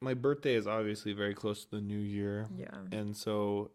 my 0.00 0.14
birthday 0.14 0.54
is 0.54 0.68
obviously 0.68 1.12
very 1.12 1.34
close 1.34 1.64
to 1.64 1.76
the 1.76 1.80
new 1.80 1.98
year 1.98 2.46
yeah. 2.56 2.68
and 2.92 3.16
so 3.16 3.72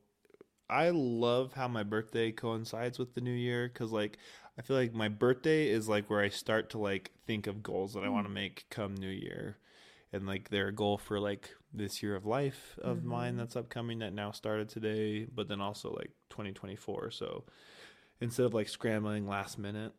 i 0.69 0.89
love 0.89 1.51
how 1.51 1.67
my 1.67 1.83
birthday 1.83 2.31
coincides 2.31 2.97
with 2.97 3.13
the 3.13 3.19
new 3.19 3.33
year 3.33 3.67
because 3.67 3.91
like 3.91 4.17
i 4.57 4.61
feel 4.61 4.75
like 4.77 4.93
my 4.93 5.07
birthday 5.09 5.67
is 5.69 5.87
like 5.89 6.09
where 6.09 6.21
i 6.21 6.29
start 6.29 6.69
to 6.69 6.77
like 6.77 7.11
think 7.25 7.47
of 7.47 7.61
goals 7.63 7.93
that 7.93 8.03
i 8.03 8.09
want 8.09 8.25
to 8.25 8.31
make 8.33 8.65
come 8.69 8.93
new 8.95 9.07
year 9.09 9.57
and 10.13 10.25
like 10.27 10.49
they're 10.49 10.71
goal 10.71 10.97
for 10.97 11.19
like 11.19 11.49
this 11.73 12.03
year 12.03 12.15
of 12.15 12.25
life 12.25 12.77
of 12.81 13.03
mine 13.03 13.35
Mhm. 13.35 13.37
that's 13.37 13.55
upcoming 13.55 13.99
that 13.99 14.13
now 14.13 14.31
started 14.31 14.67
today 14.69 15.25
but 15.25 15.47
then 15.47 15.61
also 15.61 15.91
like 15.93 16.11
2024 16.29 17.11
so 17.11 17.45
instead 18.19 18.45
of 18.45 18.53
like 18.53 18.67
scrambling 18.69 19.27
last 19.27 19.57
minute 19.57 19.93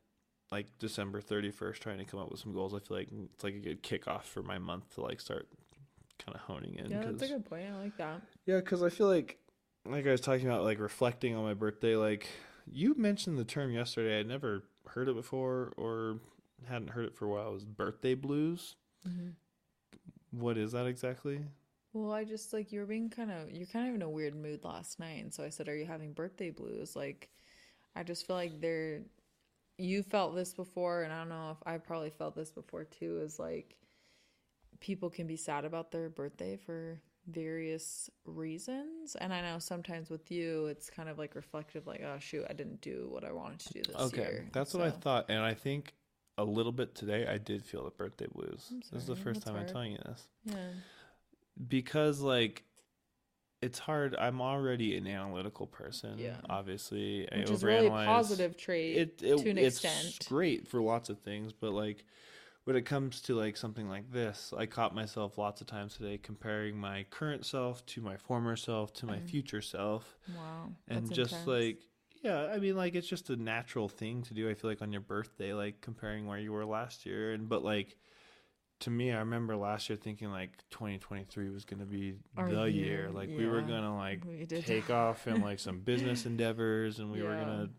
like 0.51 0.67
December 0.79 1.23
31st 1.23 1.81
trying 1.81 1.97
to 1.97 2.05
come 2.05 2.21
up 2.21 2.31
with 2.31 2.39
some 2.39 2.53
goals. 2.53 2.75
I 2.75 2.79
feel 2.81 2.99
like 2.99 3.09
it's 3.33 3.43
like 3.43 3.55
a 3.55 3.59
good 3.59 3.83
kickoff 3.83 4.25
for 4.25 4.43
my 4.43 4.59
month 4.59 4.95
to 4.97 5.01
like 5.01 5.19
start 5.19 5.49
kind 6.23 6.35
of 6.35 6.43
honing 6.43 6.75
in. 6.75 6.91
Yeah, 6.91 6.99
that's 7.01 7.07
a 7.07 7.19
'cause- 7.21 7.29
good 7.31 7.47
point. 7.47 7.71
I 7.71 7.79
like 7.79 7.97
that. 7.97 8.21
yeah, 8.45 8.59
because 8.59 8.83
I 8.83 8.91
feel 8.91 9.07
like, 9.07 9.39
like 9.87 10.07
I 10.07 10.11
was 10.11 10.21
talking 10.21 10.47
about, 10.47 10.63
like 10.65 10.79
reflecting 10.79 11.35
on 11.35 11.43
my 11.43 11.55
birthday. 11.55 11.97
Like 11.97 12.29
you 12.71 12.95
mentioned 12.97 13.39
the 13.39 13.45
term 13.45 13.73
yesterday, 13.73 14.21
I'd 14.21 14.29
never 14.29 14.65
heard 14.89 15.09
it 15.09 15.15
before 15.15 15.73
or 15.77 16.19
hadn't 16.69 16.91
heard 16.91 17.07
it 17.07 17.17
for 17.17 17.27
a 17.27 17.29
while. 17.29 17.51
It 17.51 17.55
was 17.55 17.65
birthday 17.65 18.15
blues. 18.15 18.77
hmm 19.05 19.37
What 20.33 20.59
is 20.59 20.73
that 20.73 20.87
exactly? 20.87 21.45
Well, 21.93 22.13
I 22.13 22.25
just 22.25 22.53
like 22.53 22.73
you 22.73 22.81
were 22.81 22.87
being 22.87 23.11
kind 23.11 23.31
of 23.31 23.51
you're 23.51 23.67
kind 23.67 23.89
of 23.89 23.95
in 23.95 24.03
a 24.03 24.09
weird 24.11 24.35
mood 24.35 24.65
last 24.65 24.99
night, 24.99 25.23
and 25.23 25.33
so 25.33 25.45
I 25.45 25.51
said, 25.51 25.69
"Are 25.69 25.77
you 25.77 25.85
having 25.87 26.13
birthday 26.13 26.51
blues?" 26.51 26.97
Like, 26.97 27.29
I 27.97 28.03
just 28.05 28.27
feel 28.27 28.37
like 28.37 28.61
there, 28.61 29.03
you 29.79 30.03
felt 30.05 30.35
this 30.37 30.55
before, 30.55 31.03
and 31.05 31.13
I 31.13 31.19
don't 31.21 31.31
know 31.31 31.53
if 31.53 31.59
I 31.67 31.79
probably 31.79 32.11
felt 32.11 32.37
this 32.37 32.53
before 32.53 32.85
too. 32.85 33.21
Is 33.21 33.39
like 33.39 33.77
people 34.81 35.11
can 35.11 35.27
be 35.27 35.37
sad 35.37 35.65
about 35.65 35.91
their 35.91 36.09
birthday 36.09 36.57
for 36.57 37.01
various 37.27 38.11
reasons, 38.25 39.15
and 39.17 39.33
I 39.33 39.41
know 39.43 39.59
sometimes 39.59 40.11
with 40.11 40.31
you, 40.31 40.67
it's 40.67 40.91
kind 40.91 41.09
of 41.09 41.19
like 41.19 41.35
reflective, 41.35 41.87
like, 41.87 42.03
"Oh 42.05 42.19
shoot, 42.19 42.45
I 42.49 42.53
didn't 42.53 42.81
do 42.81 43.09
what 43.11 43.25
I 43.25 43.33
wanted 43.33 43.61
to 43.61 43.73
do 43.75 43.83
this 43.83 43.97
Okay, 44.03 44.21
year." 44.23 44.47
that's 44.53 44.75
what 44.75 44.83
I 44.83 44.91
thought, 44.91 45.27
and 45.29 45.41
I 45.41 45.55
think 45.55 45.95
a 46.39 46.45
little 46.45 46.73
bit 46.73 46.95
today 46.95 47.27
I 47.27 47.39
did 47.39 47.65
feel 47.65 47.85
the 47.85 47.91
birthday 47.91 48.27
blues. 48.33 48.73
This 48.93 49.03
is 49.03 49.07
the 49.07 49.17
first 49.17 49.43
time 49.43 49.57
I'm 49.57 49.67
telling 49.67 49.93
you 49.93 49.99
this. 50.05 50.29
Yeah. 50.45 50.55
because 51.69 52.21
like 52.21 52.65
it's 53.61 53.79
hard 53.79 54.17
i'm 54.17 54.41
already 54.41 54.97
an 54.97 55.07
analytical 55.07 55.67
person 55.67 56.19
Yeah. 56.19 56.37
obviously 56.51 57.29
i 57.31 57.39
Which 57.39 57.51
is 57.51 57.63
a 57.63 57.67
really 57.67 57.89
positive 57.91 58.57
trait 58.57 58.97
it, 58.97 59.23
it 59.23 59.39
to 59.39 59.51
an 59.51 59.59
it's 59.59 59.85
extent. 59.85 60.27
great 60.29 60.67
for 60.67 60.81
lots 60.81 61.09
of 61.11 61.19
things 61.21 61.53
but 61.53 61.73
like 61.73 62.05
when 62.65 62.77
it 62.77 62.83
comes 62.87 63.21
to 63.23 63.35
like 63.35 63.57
something 63.57 63.89
like 63.89 64.11
this 64.13 64.53
i 64.57 64.67
caught 64.67 64.95
myself 64.95 65.39
lots 65.39 65.61
of 65.61 65.67
times 65.67 65.97
today 65.97 66.19
comparing 66.19 66.77
my 66.77 67.05
current 67.11 67.45
self 67.45 67.85
to 67.87 68.01
my 68.01 68.17
former 68.17 68.57
self 68.57 68.93
to 68.93 69.07
my 69.07 69.17
Mm. 69.17 69.29
future 69.29 69.61
self 69.63 70.17
Wow. 70.37 70.71
and 70.89 71.07
that's 71.07 71.11
just 71.17 71.33
intense. 71.33 71.47
like 71.49 71.79
yeah 72.23 72.51
i 72.55 72.59
mean 72.59 72.77
like 72.77 72.95
it's 72.95 73.09
just 73.09 73.31
a 73.31 73.37
natural 73.37 73.89
thing 73.89 74.23
to 74.23 74.35
do 74.35 74.49
i 74.49 74.55
feel 74.55 74.71
like 74.71 74.83
on 74.83 74.93
your 74.93 75.01
birthday 75.01 75.53
like 75.53 75.81
comparing 75.81 76.27
where 76.27 76.39
you 76.39 76.53
were 76.53 76.65
last 76.65 77.05
year 77.05 77.33
and 77.33 77.49
but 77.49 77.65
like 77.65 77.97
to 78.81 78.91
me 78.91 79.13
i 79.13 79.19
remember 79.19 79.57
last 79.57 79.89
year 79.89 79.97
thinking 79.97 80.31
like 80.31 80.51
2023 80.71 81.51
was 81.51 81.65
going 81.65 81.81
to 81.81 81.87
be 81.87 82.15
Our 82.37 82.49
the 82.49 82.65
year 82.65 82.85
year, 83.07 83.11
like 83.11 83.29
we 83.37 83.47
were 83.47 83.61
going 83.63 83.83
to 83.83 83.93
like 83.93 84.23
take 84.65 84.91
off 84.91 85.27
in 85.27 85.41
like 85.41 85.59
some 85.59 85.81
business 85.85 86.27
endeavors 86.27 86.99
and 87.01 87.11
we 87.11 87.23
were 87.23 87.35
going 87.35 87.47
to 87.47 87.71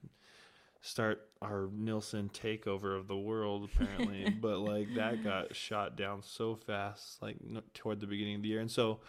start 0.82 1.30
our 1.44 1.70
Nilsson 1.72 2.30
takeover 2.34 2.98
of 2.98 3.08
the 3.08 3.18
world 3.18 3.70
apparently 3.74 4.30
but 4.42 4.60
like 4.60 4.88
that 4.96 5.24
got 5.24 5.56
shot 5.56 5.96
down 5.96 6.22
so 6.24 6.56
fast 6.56 7.22
like 7.22 7.38
n- 7.48 7.62
toward 7.74 8.00
the 8.00 8.08
beginning 8.08 8.36
of 8.36 8.42
the 8.42 8.50
year 8.50 8.60
and 8.60 8.72
so. 8.72 9.00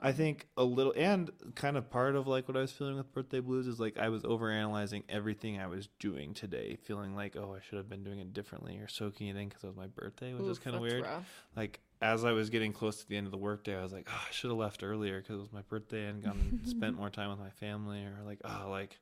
I 0.00 0.12
think 0.12 0.46
a 0.56 0.64
little, 0.64 0.94
and 0.96 1.30
kind 1.56 1.76
of 1.76 1.90
part 1.90 2.16
of 2.16 2.26
like 2.26 2.48
what 2.48 2.56
I 2.56 2.60
was 2.60 2.72
feeling 2.72 2.96
with 2.96 3.12
birthday 3.12 3.40
blues 3.40 3.66
is 3.66 3.78
like 3.78 3.98
I 3.98 4.08
was 4.08 4.22
overanalyzing 4.22 5.02
everything 5.10 5.60
I 5.60 5.66
was 5.66 5.90
doing 5.98 6.32
today, 6.32 6.78
feeling 6.84 7.14
like 7.14 7.36
oh 7.36 7.54
I 7.54 7.60
should 7.62 7.76
have 7.76 7.88
been 7.88 8.02
doing 8.02 8.18
it 8.18 8.32
differently 8.32 8.78
or 8.78 8.88
soaking 8.88 9.28
it 9.28 9.36
in 9.36 9.48
because 9.48 9.62
it 9.62 9.66
was 9.66 9.76
my 9.76 9.88
birthday, 9.88 10.32
which 10.32 10.46
is 10.46 10.58
kind 10.58 10.74
of 10.74 10.80
weird. 10.80 11.02
rough. 11.02 11.28
Like 11.54 11.80
as 12.00 12.24
I 12.24 12.32
was 12.32 12.48
getting 12.48 12.72
close 12.72 13.02
to 13.02 13.08
the 13.08 13.16
end 13.18 13.26
of 13.26 13.30
the 13.30 13.36
workday, 13.36 13.76
I 13.76 13.82
was 13.82 13.92
like, 13.92 14.08
oh 14.10 14.22
I 14.26 14.32
should 14.32 14.48
have 14.48 14.58
left 14.58 14.82
earlier 14.82 15.20
because 15.20 15.36
it 15.36 15.42
was 15.42 15.52
my 15.52 15.62
birthday 15.68 16.06
and 16.06 16.22
gone 16.22 16.60
and 16.62 16.66
spent 16.68 16.96
more 16.96 17.10
time 17.10 17.28
with 17.28 17.38
my 17.38 17.50
family, 17.50 18.04
or 18.04 18.16
like 18.24 18.40
oh 18.42 18.68
like 18.70 18.98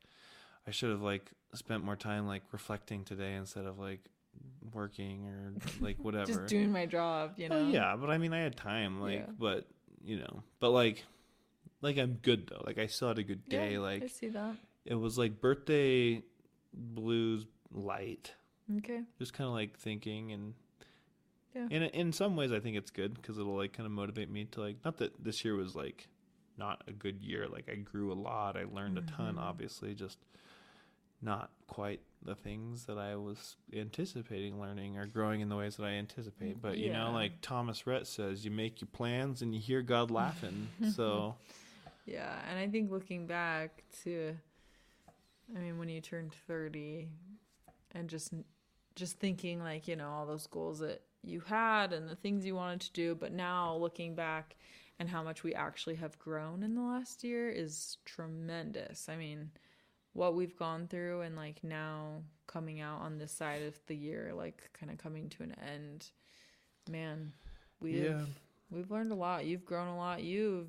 I 0.67 0.71
should 0.71 0.91
have 0.91 1.03
like 1.03 1.31
spent 1.55 1.85
more 1.85 1.97
time 1.97 2.27
like 2.27 2.43
reflecting 2.53 3.05
today 3.05 3.35
instead 3.35 3.67
of 3.67 3.79
like 3.79 4.01
working 4.73 5.27
or 5.27 5.55
like 5.81 5.99
whatever. 6.03 6.27
Just 6.27 6.47
doing 6.47 6.73
my 6.73 6.87
job, 6.87 7.33
you 7.37 7.49
know. 7.49 7.57
Well, 7.57 7.71
yeah, 7.71 7.97
but 7.97 8.11
I 8.11 8.19
mean, 8.19 8.33
I 8.33 8.41
had 8.41 8.57
time, 8.57 9.01
like, 9.01 9.15
Yeah. 9.21 9.27
but 9.39 9.67
you 10.05 10.19
know, 10.19 10.43
but 10.61 10.71
like, 10.71 11.05
like 11.81 11.99
I'm 11.99 12.15
good 12.23 12.47
though. 12.49 12.63
Like 12.67 12.79
I 12.79 12.87
still 12.87 13.09
had 13.09 13.19
a 13.19 13.23
good 13.23 13.43
Yeah, 13.49 13.59
day. 13.69 13.77
I 13.77 14.07
see 14.07 14.29
that. 14.29 14.57
it 14.85 14.95
was 14.95 15.19
like 15.19 15.41
birthday 15.41 16.23
blues 16.73 17.47
light, 17.73 18.33
Okay. 18.79 19.03
just 19.19 19.33
kind 19.35 19.49
of 19.49 19.55
like 19.55 19.77
thinking 19.79 20.33
and. 20.33 20.55
Yeah. 21.55 21.67
In 21.71 21.83
in 21.83 22.13
some 22.15 22.35
ways, 22.35 22.51
I 22.51 22.61
think 22.61 22.79
it's 22.79 22.91
good 22.91 23.13
because 23.13 23.39
it'll 23.39 23.57
like 23.59 23.75
kind 23.75 23.85
of 23.85 23.93
motivate 23.93 24.31
me 24.31 24.47
to 24.53 24.61
like. 24.63 24.77
Not 24.87 24.97
that 24.99 25.23
this 25.23 25.45
year 25.45 25.55
was 25.55 25.75
like 25.77 26.09
not 26.57 26.83
a 26.89 26.93
good 26.93 27.21
year. 27.23 27.47
Like 27.47 27.69
I 27.71 27.75
grew 27.75 28.11
a 28.11 28.15
lot, 28.15 28.57
I 28.57 28.65
learned 28.65 28.97
a 28.97 29.03
ton. 29.03 29.35
Mhm. 29.35 29.39
Obviously, 29.41 29.95
just 29.95 30.17
not 31.23 31.51
quite 31.67 32.01
the 32.25 32.35
things 32.35 32.85
that 32.87 32.99
I 32.99 33.17
was 33.17 33.57
anticipating 33.75 34.61
learning 34.61 34.97
or 34.97 35.07
growing 35.07 35.41
in 35.41 35.49
the 35.49 35.57
ways 35.57 35.77
that 35.77 35.85
I 35.85 35.93
anticipate. 35.93 36.61
But 36.61 36.79
you 36.79 36.93
know, 36.93 37.11
like 37.13 37.33
Thomas 37.41 37.87
Rhett 37.87 38.07
says, 38.07 38.45
you 38.45 38.51
make 38.51 38.81
your 38.81 38.89
plans 38.93 39.43
and 39.43 39.55
you 39.55 39.61
hear 39.61 39.83
God 39.83 40.11
laughing. 40.11 40.69
so 40.95 41.35
Yeah, 42.07 42.35
and 42.51 42.59
I 42.59 42.69
think 42.69 42.91
looking 42.91 43.27
back 43.27 43.83
to, 44.05 44.37
I 45.57 45.59
mean, 45.61 45.79
when 45.79 45.89
you 45.89 46.01
turned 46.01 46.33
thirty, 46.47 47.09
and 47.93 48.09
just 48.09 48.33
just 48.95 49.19
thinking 49.19 49.61
like 49.61 49.89
you 49.89 49.97
know 49.97 50.09
all 50.09 50.27
those 50.27 50.47
goals 50.47 50.81
that 50.81 51.03
you 51.25 51.41
had 51.41 51.93
and 51.93 52.09
the 52.09 52.17
things 52.17 52.45
you 52.45 52.55
wanted 52.55 52.81
to 52.81 52.93
do, 52.93 53.15
but 53.15 53.33
now 53.33 53.77
looking 53.77 54.15
back 54.15 54.57
and 54.99 55.09
how 55.09 55.23
much 55.23 55.43
we 55.43 55.55
actually 55.55 55.97
have 55.97 56.19
grown 56.19 56.63
in 56.63 56.75
the 56.75 56.83
last 56.83 57.25
year 57.25 57.49
is 57.49 57.97
tremendous. 58.05 59.09
I 59.09 59.17
mean, 59.17 59.51
what 60.15 60.35
we've 60.35 60.57
gone 60.59 60.87
through 60.89 61.23
and 61.23 61.37
like 61.37 61.63
now 61.65 62.23
coming 62.47 62.81
out 62.81 63.01
on 63.01 63.19
this 63.19 63.33
side 63.33 63.63
of 63.63 63.79
the 63.87 63.97
year, 63.97 64.33
like 64.35 64.71
kind 64.79 64.93
of 64.93 64.99
coming 64.99 65.29
to 65.31 65.43
an 65.43 65.55
end, 65.67 66.11
man, 66.91 67.33
we've 67.81 68.05
Yeah. 68.05 68.25
we've 68.71 68.91
learned 68.91 69.13
a 69.13 69.17
lot. 69.17 69.47
You've 69.47 69.65
grown 69.65 69.89
a 69.89 69.97
lot. 69.97 70.23
You've 70.23 70.69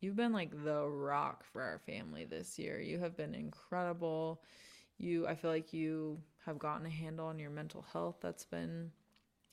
you've 0.00 0.16
been 0.16 0.32
like 0.32 0.50
the 0.64 0.86
rock 0.86 1.44
for 1.44 1.62
our 1.62 1.78
family 1.78 2.24
this 2.24 2.58
year. 2.58 2.80
You 2.80 2.98
have 2.98 3.16
been 3.16 3.34
incredible. 3.34 4.42
You 4.98 5.26
I 5.26 5.34
feel 5.36 5.50
like 5.50 5.72
you 5.72 6.20
have 6.44 6.58
gotten 6.58 6.86
a 6.86 6.90
handle 6.90 7.26
on 7.26 7.38
your 7.38 7.50
mental 7.50 7.82
health. 7.92 8.16
That's 8.20 8.44
been 8.44 8.90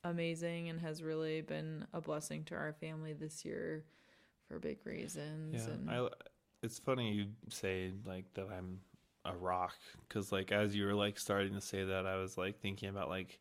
amazing 0.03 0.69
and 0.69 0.79
has 0.79 1.03
really 1.03 1.41
been 1.41 1.85
a 1.93 2.01
blessing 2.01 2.43
to 2.45 2.55
our 2.55 2.73
family 2.73 3.13
this 3.13 3.45
year 3.45 3.85
for 4.47 4.59
big 4.59 4.85
reasons. 4.85 5.65
Yeah, 5.67 5.73
and 5.73 5.89
I. 5.89 6.09
It's 6.61 6.77
funny 6.79 7.13
you 7.13 7.27
say 7.49 7.93
like 8.05 8.33
that. 8.33 8.47
I'm 8.49 8.81
a 9.29 9.37
rock 9.37 9.75
because 10.07 10.31
like 10.31 10.51
as 10.51 10.75
you 10.75 10.85
were 10.85 10.93
like 10.93 11.19
starting 11.19 11.53
to 11.53 11.61
say 11.61 11.83
that, 11.83 12.05
I 12.05 12.17
was 12.17 12.37
like 12.37 12.59
thinking 12.59 12.89
about 12.89 13.09
like 13.09 13.39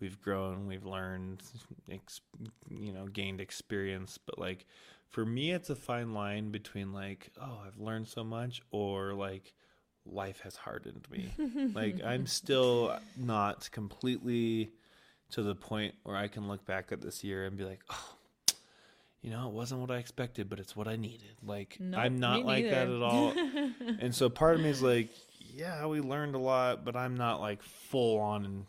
we've 0.00 0.20
grown, 0.20 0.66
we've 0.66 0.84
learned, 0.84 1.42
ex- 1.90 2.20
you 2.68 2.92
know, 2.92 3.06
gained 3.06 3.40
experience. 3.40 4.18
But 4.18 4.38
like 4.38 4.66
for 5.08 5.24
me, 5.24 5.52
it's 5.52 5.70
a 5.70 5.76
fine 5.76 6.14
line 6.14 6.50
between 6.50 6.92
like 6.92 7.30
oh 7.40 7.60
I've 7.66 7.78
learned 7.78 8.08
so 8.08 8.24
much 8.24 8.62
or 8.70 9.14
like 9.14 9.54
life 10.04 10.40
has 10.40 10.56
hardened 10.56 11.06
me. 11.10 11.32
like 11.74 12.02
I'm 12.04 12.26
still 12.26 12.98
not 13.16 13.70
completely 13.70 14.70
to 15.30 15.42
the 15.42 15.54
point 15.54 15.94
where 16.04 16.16
I 16.16 16.28
can 16.28 16.48
look 16.48 16.64
back 16.64 16.90
at 16.90 17.00
this 17.02 17.22
year 17.22 17.44
and 17.44 17.56
be 17.56 17.64
like 17.64 17.80
oh 17.90 18.14
you 19.22 19.30
know, 19.30 19.48
it 19.48 19.52
wasn't 19.52 19.80
what 19.80 19.90
I 19.90 19.96
expected, 19.96 20.48
but 20.48 20.60
it's 20.60 20.76
what 20.76 20.86
I 20.86 20.96
needed. 20.96 21.34
Like 21.44 21.76
I'm 21.94 22.20
not 22.20 22.44
like 22.44 22.70
that 22.70 22.88
at 22.88 23.02
all. 23.02 23.34
and 24.00 24.14
so 24.14 24.28
part 24.28 24.54
of 24.54 24.60
me 24.60 24.68
is 24.68 24.82
like, 24.82 25.08
yeah, 25.58 25.84
we 25.86 26.00
learned 26.00 26.36
a 26.36 26.38
lot, 26.38 26.84
but 26.84 26.94
I'm 26.94 27.16
not 27.16 27.40
like 27.40 27.62
full 27.62 28.20
on 28.20 28.44
and 28.44 28.66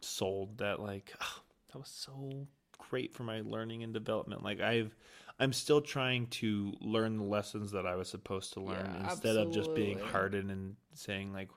sold 0.00 0.58
that 0.58 0.78
like 0.78 1.14
"Oh, 1.20 1.40
that 1.72 1.78
was 1.78 1.88
so 1.88 2.46
great 2.90 3.14
for 3.14 3.22
my 3.22 3.40
learning 3.40 3.82
and 3.82 3.92
development. 3.92 4.44
Like 4.44 4.60
I've 4.60 4.94
I'm 5.40 5.52
still 5.52 5.80
trying 5.80 6.26
to 6.26 6.74
learn 6.80 7.16
the 7.16 7.24
lessons 7.24 7.72
that 7.72 7.86
I 7.86 7.96
was 7.96 8.08
supposed 8.08 8.52
to 8.54 8.60
learn 8.60 8.90
Yeah, 9.00 9.10
instead 9.10 9.36
of 9.36 9.52
just 9.52 9.74
being 9.74 9.98
hardened 9.98 10.50
and 10.50 10.76
saying 10.94 11.32
like 11.32 11.48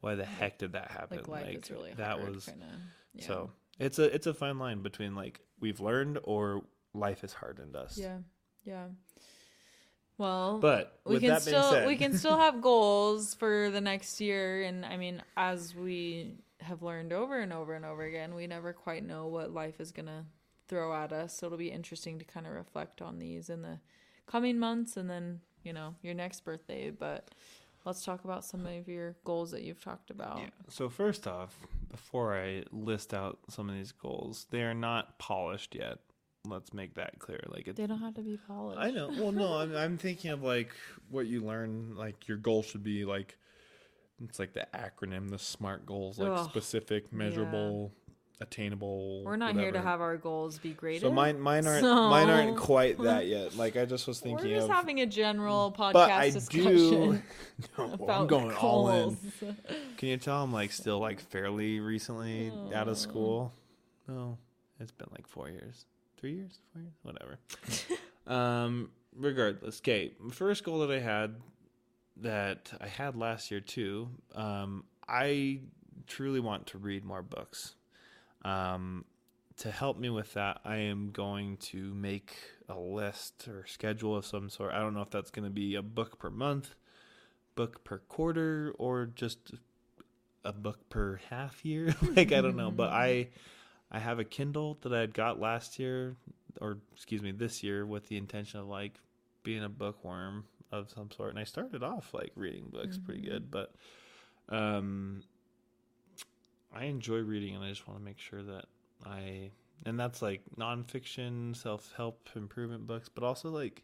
why 0.00 0.14
the 0.14 0.24
heck 0.24 0.58
did 0.58 0.72
that 0.72 0.90
happen? 0.90 1.18
like 1.18 1.28
life 1.28 1.56
is 1.56 1.70
really 1.70 1.92
that 1.94 2.18
hard, 2.18 2.34
was 2.34 2.44
kinda, 2.44 2.66
yeah. 3.14 3.26
so 3.26 3.50
it's 3.78 3.98
a 3.98 4.14
it's 4.14 4.26
a 4.26 4.34
fine 4.34 4.58
line 4.58 4.82
between 4.82 5.14
like 5.14 5.40
we've 5.60 5.80
learned 5.80 6.18
or 6.22 6.62
life 6.94 7.22
has 7.22 7.32
hardened 7.32 7.74
us. 7.74 7.98
yeah, 7.98 8.18
yeah. 8.64 8.86
Well, 10.22 10.58
But 10.58 11.00
we 11.04 11.18
can 11.18 11.40
still 11.40 11.72
said, 11.72 11.88
we 11.88 11.96
can 11.96 12.16
still 12.16 12.38
have 12.38 12.62
goals 12.70 13.34
for 13.34 13.70
the 13.70 13.80
next 13.80 14.20
year. 14.20 14.62
And 14.62 14.86
i 14.86 14.96
mean 14.96 15.20
as 15.36 15.74
we 15.74 16.36
have 16.60 16.80
learned 16.80 17.12
over 17.12 17.40
and 17.40 17.52
over 17.52 17.74
and 17.74 17.84
over 17.84 18.04
again 18.04 18.36
we 18.36 18.46
never 18.46 18.72
quite 18.72 19.04
know 19.04 19.26
what 19.26 19.52
life 19.52 19.80
is 19.80 19.90
going 19.90 20.06
to 20.06 20.24
throw 20.68 20.94
at 20.94 21.12
us. 21.12 21.36
So 21.36 21.46
it'll 21.46 21.58
be 21.58 21.72
interesting 21.72 22.20
to 22.20 22.24
kind 22.24 22.46
of 22.46 22.52
reflect 22.52 23.02
on 23.02 23.18
these 23.18 23.50
in 23.50 23.62
the 23.62 23.80
coming 24.26 24.60
months 24.60 24.96
and 24.96 25.10
then 25.10 25.40
you 25.64 25.72
know 25.72 25.96
your 26.02 26.14
next 26.14 26.44
birthday. 26.44 26.90
But 26.90 27.30
let's 27.84 28.04
talk 28.04 28.22
about 28.24 28.44
some 28.44 28.64
of 28.64 28.86
your 28.86 29.16
goals 29.24 29.50
that 29.50 29.62
you've 29.62 29.82
talked 29.82 30.10
about. 30.10 30.38
Yeah. 30.38 30.50
So 30.68 30.88
first 30.88 31.26
off, 31.26 31.56
before 31.90 32.38
I 32.38 32.62
list 32.70 33.12
out 33.12 33.40
some 33.48 33.68
of 33.68 33.74
these 33.74 33.90
goals, 33.90 34.46
they 34.52 34.62
are 34.62 34.72
not 34.74 35.18
polished 35.18 35.74
yet. 35.74 35.98
Let's 36.44 36.74
make 36.74 36.94
that 36.94 37.18
clear. 37.20 37.40
Like 37.48 37.68
it's 37.68 37.76
they 37.78 37.86
don't 37.86 38.00
have 38.00 38.14
to 38.14 38.20
be 38.22 38.36
polished 38.48 38.80
I 38.80 38.90
know. 38.90 39.08
Well, 39.16 39.30
no, 39.32 39.54
I'm, 39.58 39.76
I'm 39.76 39.96
thinking 39.96 40.32
of 40.32 40.42
like 40.42 40.70
what 41.08 41.26
you 41.26 41.40
learn. 41.40 41.94
Like 41.96 42.26
your 42.26 42.36
goal 42.36 42.62
should 42.62 42.82
be 42.82 43.04
like 43.04 43.36
it's 44.24 44.38
like 44.38 44.52
the 44.52 44.66
acronym, 44.74 45.30
the 45.30 45.38
SMART 45.38 45.86
goals, 45.86 46.18
like 46.18 46.30
Ugh, 46.30 46.48
specific, 46.50 47.12
measurable, 47.12 47.92
attainable. 48.40 49.22
we're 49.24 49.36
not 49.36 49.54
here 49.54 49.70
to 49.72 49.80
have 49.80 50.00
our 50.00 50.16
goals 50.16 50.58
be 50.58 50.72
graded 50.72 51.02
So 51.02 51.10
mine, 51.12 51.40
mine 51.40 51.66
aren't, 51.66 51.80
So- 51.82 52.08
mine 52.10 52.28
aren't 52.28 52.56
quite 52.56 52.98
that 53.02 53.26
yet. 53.26 53.56
Like 53.56 53.76
I 53.76 53.84
just 53.84 54.06
was 54.08 54.20
we're 54.22 54.30
thinking 54.38 54.50
just 54.50 54.68
of. 54.68 54.74
having 54.74 55.00
a 55.00 55.06
general 55.06 55.72
podcast 55.76 55.92
but 55.92 56.10
I 56.10 56.30
discussion 56.30 56.64
do. 56.76 57.22
No, 57.78 57.92
about 57.92 58.10
I'm 58.22 58.26
going 58.26 58.52
all 58.56 58.88
in. 58.90 59.16
Can 59.96 60.08
you 60.08 60.16
tell 60.16 60.42
I'm 60.42 60.52
like 60.52 60.72
still 60.72 60.98
like 60.98 61.20
fairly 61.20 61.78
recently 61.80 62.52
out 62.74 62.88
of 62.88 62.98
school? 62.98 63.52
No, 64.08 64.38
it's 64.80 64.90
been 64.92 65.08
like 65.12 65.26
four 65.28 65.48
years, 65.48 65.86
three 66.22 66.34
years, 66.34 66.60
four 66.72 66.82
years, 66.82 66.94
whatever. 67.02 67.38
um, 68.26 68.90
regardless, 69.14 69.80
okay. 69.80 70.12
First 70.30 70.62
goal 70.62 70.78
that 70.86 70.90
I 70.90 71.00
had 71.00 71.34
that 72.18 72.70
I 72.80 72.86
had 72.86 73.16
last 73.16 73.50
year 73.50 73.60
too. 73.60 74.08
Um, 74.34 74.84
I 75.08 75.60
truly 76.06 76.38
want 76.38 76.68
to 76.68 76.78
read 76.78 77.04
more 77.04 77.22
books. 77.22 77.74
Um, 78.44 79.04
to 79.58 79.70
help 79.70 79.98
me 79.98 80.10
with 80.10 80.32
that, 80.34 80.60
I 80.64 80.76
am 80.76 81.10
going 81.10 81.56
to 81.58 81.92
make 81.92 82.36
a 82.68 82.78
list 82.78 83.48
or 83.48 83.66
schedule 83.66 84.16
of 84.16 84.24
some 84.24 84.48
sort. 84.48 84.72
I 84.72 84.78
don't 84.78 84.94
know 84.94 85.02
if 85.02 85.10
that's 85.10 85.30
going 85.30 85.44
to 85.44 85.50
be 85.50 85.74
a 85.74 85.82
book 85.82 86.20
per 86.20 86.30
month, 86.30 86.74
book 87.56 87.82
per 87.82 87.98
quarter, 87.98 88.72
or 88.78 89.06
just 89.06 89.52
a 90.44 90.52
book 90.52 90.88
per 90.88 91.20
half 91.30 91.64
year. 91.64 91.94
like 92.16 92.32
I 92.32 92.40
don't 92.40 92.56
know, 92.56 92.70
but 92.70 92.90
I 92.90 93.28
I 93.92 94.00
have 94.00 94.18
a 94.20 94.24
Kindle 94.24 94.78
that 94.82 94.94
I 94.94 95.00
had 95.00 95.14
got 95.14 95.40
last 95.40 95.78
year, 95.78 96.16
or 96.60 96.78
excuse 96.94 97.22
me, 97.22 97.32
this 97.32 97.62
year, 97.62 97.86
with 97.86 98.08
the 98.08 98.18
intention 98.18 98.60
of 98.60 98.68
like 98.68 98.94
being 99.44 99.64
a 99.64 99.70
bookworm 99.70 100.46
of 100.72 100.90
some 100.90 101.10
sort. 101.12 101.30
And 101.30 101.40
I 101.40 101.44
started 101.44 101.84
off 101.84 102.14
like 102.14 102.32
reading 102.36 102.68
books 102.72 102.98
pretty 102.98 103.22
good, 103.22 103.50
but 103.50 103.74
um, 104.48 105.24
I 106.72 106.84
enjoy 106.84 107.18
reading, 107.18 107.54
and 107.54 107.64
I 107.64 107.68
just 107.68 107.86
want 107.86 108.00
to 108.00 108.04
make 108.04 108.18
sure 108.18 108.42
that 108.42 108.66
I 109.04 109.50
and 109.84 109.98
that's 109.98 110.22
like 110.22 110.42
nonfiction, 110.56 111.56
self 111.56 111.92
help 111.96 112.28
improvement 112.36 112.86
books, 112.86 113.08
but 113.08 113.24
also 113.24 113.50
like 113.50 113.82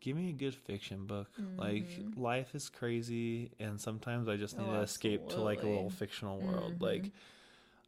give 0.00 0.16
me 0.16 0.30
a 0.30 0.34
good 0.34 0.54
fiction 0.54 1.06
book. 1.06 1.28
Like 1.58 1.86
Mhm. 1.98 2.16
life 2.16 2.54
is 2.54 2.68
crazy, 2.70 3.50
and 3.60 3.80
sometimes 3.80 4.28
I 4.28 4.36
just 4.36 4.58
need 4.58 4.70
Oh, 4.70 4.72
to 4.72 4.80
escape 4.82 5.28
to 5.30 5.42
like 5.42 5.62
a 5.62 5.68
little 5.68 5.90
fictional 5.90 6.40
world. 6.40 6.76
Mhm. 6.76 6.82
Like 6.82 7.10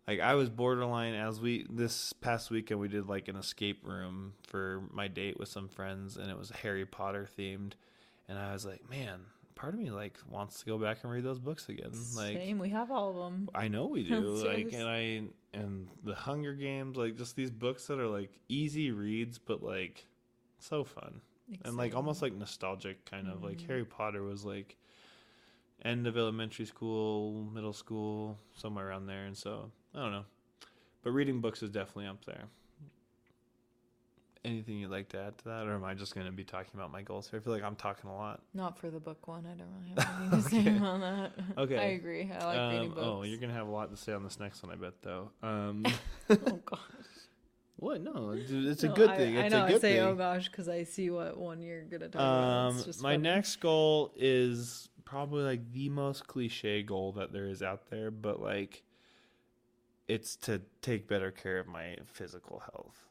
like 0.09 0.21
I 0.21 0.35
was 0.35 0.49
borderline 0.49 1.14
as 1.14 1.40
we 1.40 1.66
this 1.71 2.12
past 2.14 2.51
weekend 2.51 2.81
we 2.81 2.88
did 2.88 3.09
like 3.09 3.29
an 3.29 3.37
escape 3.37 3.87
room 3.87 4.33
for 4.47 4.83
my 4.90 5.07
date 5.07 5.38
with 5.38 5.49
some 5.49 5.68
friends, 5.68 6.16
and 6.16 6.31
it 6.31 6.38
was 6.38 6.51
Harry 6.62 6.87
Potter 6.87 7.29
themed, 7.38 7.73
and 8.29 8.38
I 8.38 8.53
was 8.53 8.64
like, 8.66 8.88
man. 8.90 9.21
Part 9.55 9.75
of 9.75 9.81
me 9.81 9.90
like 9.90 10.16
wants 10.31 10.61
to 10.61 10.66
go 10.66 10.79
back 10.79 10.99
and 11.03 11.11
read 11.11 11.25
those 11.25 11.40
books 11.40 11.68
again. 11.68 11.90
Like 12.14 12.37
Same, 12.37 12.61
we 12.61 12.68
have 12.68 12.92
all 12.92 13.11
of 13.11 13.16
them. 13.16 13.49
I 13.57 13.66
know 13.66 13.87
we 13.87 14.05
do. 14.05 14.21
like, 14.47 14.73
and 14.73 14.88
I 14.88 15.23
and 15.53 15.88
the 16.05 16.14
Hunger 16.14 16.55
Games, 16.55 16.97
like 16.97 17.16
just 17.16 17.35
these 17.35 17.51
books 17.51 17.88
that 17.88 17.99
are 17.99 18.07
like 18.07 18.31
easy 18.49 18.92
reads, 18.92 19.37
but 19.37 19.61
like 19.61 20.07
so 20.61 20.85
fun 20.85 21.23
and 21.64 21.77
like 21.77 21.94
almost 21.94 22.23
like 22.23 22.35
nostalgic, 22.35 23.05
kind 23.05 23.29
of 23.29 23.42
like 23.42 23.59
Mhm. 23.59 23.66
Harry 23.66 23.85
Potter 23.85 24.23
was 24.23 24.44
like 24.44 24.77
end 25.85 26.07
of 26.07 26.16
elementary 26.16 26.66
school, 26.66 27.51
middle 27.53 27.73
school, 27.73 28.38
somewhere 28.55 28.88
around 28.88 29.07
there, 29.07 29.25
and 29.25 29.37
so 29.37 29.71
I 29.99 30.03
don't 30.03 30.13
know. 30.13 30.25
But 31.03 31.11
reading 31.11 31.41
books 31.41 31.63
is 31.63 31.71
definitely 31.71 32.07
up 32.07 32.25
there. 32.25 32.45
Anything 34.45 34.77
you'd 34.79 34.91
like 34.91 35.09
to 35.11 35.19
add 35.19 35.37
to 35.39 35.45
that, 35.47 35.67
or 35.67 35.75
am 35.75 35.85
I 35.85 35.95
just 35.95 36.15
going 36.15 36.27
to 36.27 36.33
be 36.33 36.45
talking 36.45 36.71
about 36.75 36.93
my 36.93 37.03
goals 37.03 37.29
here? 37.29 37.41
I 37.41 37.43
feel 37.43 37.53
like 37.53 37.65
I'm 37.65 37.75
talking 37.75 38.09
a 38.09 38.15
lot. 38.17 38.41
Not 38.55 38.79
for 38.79 38.89
the 38.89 39.01
book 39.01 39.27
one. 39.27 39.45
I 39.45 39.55
don't 39.59 39.67
really 39.81 39.95
have 39.99 40.21
anything 40.33 40.43
to 40.43 40.49
say 40.49 40.59
Okay. 40.61 40.77
about 40.77 41.01
that. 41.01 41.33
Okay. 41.63 41.77
I 41.79 41.83
agree. 41.89 42.31
I 42.33 42.45
like 42.45 42.73
reading 42.73 42.89
Um, 42.91 42.95
books. 42.95 43.01
oh, 43.07 43.23
you're 43.25 43.41
gonna 43.41 43.53
have 43.53 43.67
a 43.67 43.71
lot 43.71 43.91
to 43.91 43.97
say 43.97 44.13
on 44.13 44.23
this 44.23 44.39
next 44.39 44.63
one, 44.63 44.73
I 44.73 44.77
bet. 44.77 44.95
Though. 45.03 45.31
Um, 45.43 45.85
oh 46.31 46.37
gosh. 46.65 46.79
what? 47.77 48.01
No, 48.01 48.31
it's, 48.31 48.51
it's 48.53 48.85
a 48.85 48.89
No, 48.89 48.95
good 48.95 49.11
I- 49.11 49.17
thing. 49.17 49.35
It's 49.35 49.45
I 49.55 49.59
know. 49.59 49.65
a 49.65 49.69
good 49.69 49.77
I 49.77 49.81
say 49.81 49.93
thing. 49.97 50.01
oh 50.05 50.15
gosh 50.15 50.49
because 50.49 50.69
I 50.69 50.85
see 50.85 51.11
what 51.11 51.37
one 51.37 51.61
you're 51.61 51.83
gonna 51.83 52.07
talk 52.09 52.15
about. 52.15 52.69
Um, 52.71 52.83
just 52.85 53.03
my 53.03 53.15
funny. 53.15 53.23
next 53.25 53.57
goal 53.57 54.13
is 54.17 54.89
probably 55.05 55.43
like 55.43 55.73
the 55.73 55.89
most 55.89 56.27
cliche 56.29 56.85
goal 56.85 57.13
that 57.13 57.33
there 57.33 57.49
is 57.49 57.61
out 57.61 57.91
there, 57.91 58.13
but 58.13 58.41
like 58.41 58.85
it's 60.09 60.37
to 60.37 60.62
take 60.83 61.07
better 61.07 61.31
care 61.31 61.59
of 61.59 61.66
my 61.66 61.97
physical 62.07 62.61
health. 62.61 63.05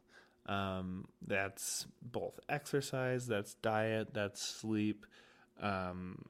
Um, 0.47 1.07
that's 1.25 1.85
both 2.01 2.39
exercise, 2.49 3.27
that's 3.27 3.53
diet, 3.55 4.13
that's 4.13 4.41
sleep, 4.41 5.05
um, 5.61 6.25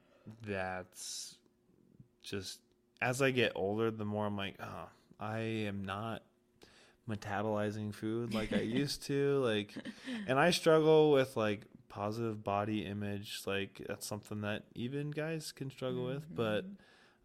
that's 0.45 1.37
just 2.23 2.59
as 3.01 3.21
I 3.21 3.31
get 3.31 3.51
older, 3.55 3.91
the 3.91 4.05
more 4.05 4.25
I'm 4.25 4.35
like, 4.37 4.55
oh, 4.61 4.89
I 5.19 5.39
am 5.39 5.85
not 5.85 6.23
metabolizing 7.09 7.93
food 7.93 8.33
like 8.33 8.53
I 8.53 8.61
used 8.61 9.03
to. 9.03 9.39
Like, 9.43 9.73
and 10.27 10.39
I 10.39 10.51
struggle 10.51 11.11
with 11.11 11.37
like 11.37 11.61
positive 11.89 12.43
body 12.43 12.85
image. 12.85 13.41
Like, 13.45 13.81
that's 13.87 14.05
something 14.05 14.41
that 14.41 14.63
even 14.75 15.11
guys 15.11 15.51
can 15.51 15.69
struggle 15.69 16.05
with. 16.05 16.23
But, 16.33 16.65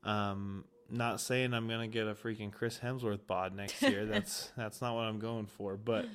um, 0.05 0.64
not 0.92 1.20
saying 1.20 1.55
I'm 1.55 1.66
gonna 1.68 1.88
get 1.88 2.07
a 2.07 2.14
freaking 2.14 2.52
Chris 2.52 2.78
Hemsworth 2.78 3.26
bod 3.26 3.55
next 3.55 3.81
year. 3.83 4.05
That's 4.07 4.52
that's 4.57 4.81
not 4.81 4.94
what 4.94 5.02
I'm 5.05 5.18
going 5.18 5.46
for. 5.46 5.76
But 5.76 6.07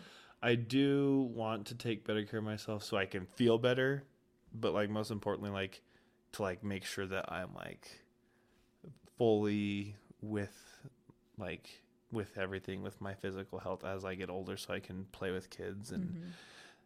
I 0.42 0.56
do 0.56 1.30
want 1.34 1.68
to 1.68 1.76
take 1.76 2.06
better 2.06 2.24
care 2.24 2.40
of 2.40 2.46
myself 2.46 2.84
so 2.84 2.96
I 2.96 3.06
can 3.06 3.26
feel 3.26 3.58
better. 3.58 4.04
But 4.54 4.74
like 4.74 4.90
most 4.90 5.12
importantly, 5.12 5.50
like 5.52 5.82
to 6.34 6.42
like 6.44 6.64
make 6.64 6.86
sure 6.86 7.06
that 7.08 7.32
I'm 7.32 7.54
like 7.56 7.88
fully 9.18 9.96
with 10.22 10.56
like 11.38 11.70
with 12.12 12.38
everything 12.38 12.82
with 12.84 13.00
my 13.02 13.14
physical 13.14 13.60
health 13.60 13.84
as 13.84 14.06
I 14.06 14.16
get 14.16 14.30
older 14.30 14.58
so 14.58 14.74
I 14.74 14.80
can 14.80 15.06
play 15.12 15.32
with 15.32 15.50
kids 15.50 15.92
and 15.92 16.04
Mm-hmm. 16.06 16.28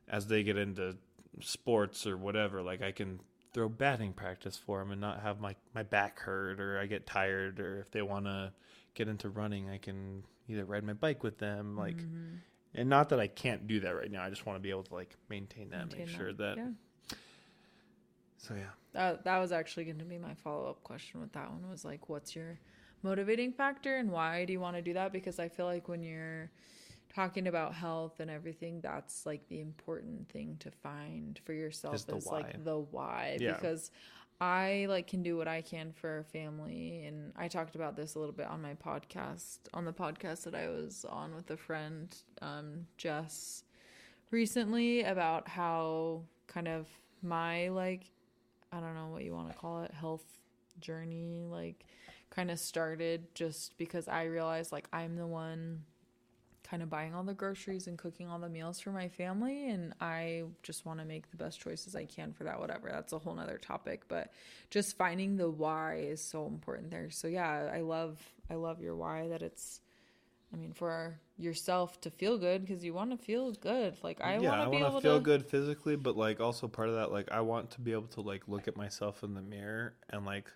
as 0.10 0.28
they 0.28 0.44
get 0.44 0.58
into 0.58 0.98
sports 1.40 2.06
or 2.08 2.18
whatever 2.18 2.62
like 2.62 2.82
I 2.82 2.92
can 2.92 3.20
throw 3.54 3.68
batting 3.70 4.14
practice 4.14 4.58
for 4.58 4.80
them 4.80 4.92
and 4.92 5.02
not 5.02 5.22
have 5.22 5.40
my 5.42 5.56
my 5.76 5.84
back 5.84 6.20
hurt 6.20 6.60
or 6.60 6.80
I 6.80 6.86
get 6.86 7.06
tired 7.06 7.60
or 7.60 7.80
if 7.80 7.92
they 7.92 8.02
want 8.02 8.26
to 8.26 8.54
get 8.94 9.08
into 9.08 9.30
running 9.30 9.70
I 9.70 9.78
can 9.78 10.24
either 10.48 10.66
ride 10.66 10.84
my 10.84 10.94
bike 10.94 11.24
with 11.24 11.38
them 11.38 11.76
like 11.78 11.98
Mm-hmm. 11.98 12.36
and 12.76 12.90
not 12.90 13.10
that 13.10 13.20
I 13.20 13.28
can't 13.28 13.68
do 13.68 13.80
that 13.82 13.92
right 13.96 14.12
now 14.12 14.24
I 14.24 14.30
just 14.30 14.46
want 14.46 14.58
to 14.58 14.62
be 14.62 14.70
able 14.70 14.84
to 14.84 14.94
like 14.94 15.16
maintain 15.30 15.70
that 15.72 15.88
Maintain 15.88 16.08
make 16.08 16.16
sure 16.16 16.34
that, 16.34 16.58
yeah. 16.58 17.16
so 18.38 18.54
yeah 18.56 18.72
That 18.94 19.24
that 19.26 19.38
was 19.40 19.52
actually 19.52 19.86
going 19.86 20.00
to 20.00 20.06
be 20.06 20.18
my 20.18 20.34
follow 20.34 20.70
up 20.70 20.84
question 20.84 21.22
with 21.22 21.32
that 21.34 21.50
one 21.52 21.70
was 21.70 21.86
like, 21.86 22.10
what's 22.10 22.36
your 22.36 22.60
motivating 23.04 23.52
factor 23.52 23.98
and 23.98 24.12
why 24.12 24.46
do 24.46 24.54
you 24.54 24.60
want 24.60 24.76
to 24.76 24.82
do 24.82 24.94
that? 24.94 25.12
Because 25.12 25.40
I 25.40 25.50
feel 25.50 25.66
like 25.66 25.88
when 25.88 26.04
you're 26.04 26.52
talking 27.14 27.48
about 27.48 27.74
health 27.74 28.20
and 28.20 28.30
everything, 28.30 28.82
that's 28.82 29.26
like 29.26 29.48
the 29.48 29.60
important 29.60 30.30
thing 30.30 30.58
to 30.60 30.72
find 30.72 31.40
for 31.46 31.54
yourself 31.54 31.96
Is 31.96 32.08
is, 32.08 32.28
like 32.28 32.64
the 32.64 32.78
why. 32.78 33.38
Yeah. 33.40 33.54
Because 33.54 33.92
I 34.40 34.88
like 34.90 35.08
can 35.08 35.22
do 35.22 35.38
what 35.38 35.48
I 35.48 35.62
can 35.62 35.92
for 35.92 36.10
our 36.10 36.24
family, 36.24 37.04
and 37.06 37.32
I 37.36 37.48
talked 37.48 37.76
about 37.76 37.96
this 37.96 38.16
a 38.16 38.20
little 38.20 38.34
bit 38.34 38.48
on 38.48 38.62
my 38.62 38.74
podcast, 38.74 39.60
on 39.74 39.86
the 39.86 39.94
podcast 39.94 40.44
that 40.46 40.56
I 40.56 40.68
was 40.68 41.06
on 41.08 41.36
with 41.36 41.52
a 41.52 41.58
friend, 41.58 42.16
um, 42.42 42.88
Jess, 42.98 43.64
recently 44.32 45.04
about 45.04 45.48
how 45.48 46.24
kind 46.48 46.68
of 46.68 46.88
my 47.22 47.70
like 47.70 48.10
I 48.72 48.80
don't 48.80 48.96
know 48.96 49.10
what 49.10 49.24
you 49.24 49.34
want 49.34 49.52
to 49.52 49.56
call 49.56 49.84
it, 49.84 49.92
health 49.92 50.26
journey, 50.80 51.46
like 51.48 51.86
kind 52.32 52.50
of 52.50 52.58
started 52.58 53.36
just 53.36 53.78
because 53.78 54.08
I 54.08 54.24
realized 54.24 54.72
like 54.72 54.88
I'm 54.92 55.18
the 55.18 55.28
one 55.28 55.84
kind 56.72 56.82
of 56.82 56.90
buying 56.90 57.14
all 57.14 57.24
the 57.24 57.34
groceries 57.34 57.88
and 57.88 57.98
cooking 57.98 58.30
all 58.30 58.40
the 58.40 58.50
meals 58.50 58.80
for 58.80 58.92
my 58.92 59.10
family 59.10 59.70
and 59.70 59.94
I 60.00 60.44
just 60.64 60.86
want 60.86 61.00
to 61.00 61.06
make 61.06 61.30
the 61.30 61.36
best 61.38 61.60
choices 61.60 61.98
I 61.98 62.06
can 62.06 62.32
for 62.32 62.46
that 62.46 62.62
whatever. 62.62 62.90
That's 62.90 63.12
a 63.12 63.20
whole 63.20 63.36
nother 63.36 63.58
topic 63.58 64.04
but 64.08 64.32
just 64.70 64.98
finding 64.98 65.36
the 65.36 65.50
why 65.50 65.98
is 65.98 66.24
so 66.24 66.48
important 66.48 66.90
there. 66.92 67.12
So 67.12 67.28
yeah 67.28 67.70
I 67.74 67.82
love 67.82 68.20
I 68.50 68.56
love 68.56 68.82
your 68.82 68.96
why 68.96 69.28
that 69.28 69.42
it's 69.44 69.82
I 70.54 70.58
mean 70.58 70.74
for 70.74 71.20
yourself 71.38 72.00
to 72.02 72.10
feel 72.10 72.38
good 72.38 72.66
because 72.66 72.86
you 72.86 72.94
want 72.94 73.12
to 73.12 73.18
feel 73.18 73.52
good. 73.52 73.98
Like 74.02 74.22
I 74.22 74.40
yeah, 74.40 74.52
want 74.52 74.62
to 74.62 74.70
be 74.70 74.78
able 74.82 75.02
to 75.02 75.02
feel 75.02 75.20
to 75.20 75.26
good 75.26 75.46
physically, 75.46 75.96
but 75.96 76.16
like 76.18 76.40
also 76.40 76.68
part 76.68 76.90
of 76.90 76.96
that, 76.96 77.12
like 77.12 77.32
I 77.32 77.42
want 77.42 77.72
to 77.72 77.82
be 77.82 77.92
able 77.92 78.08
to 78.10 78.22
like 78.22 78.48
look 78.48 78.68
at 78.68 78.78
myself 78.78 79.24
in 79.24 79.34
the 79.34 79.42
mirror 79.42 79.94
and 80.10 80.26
like 80.26 80.52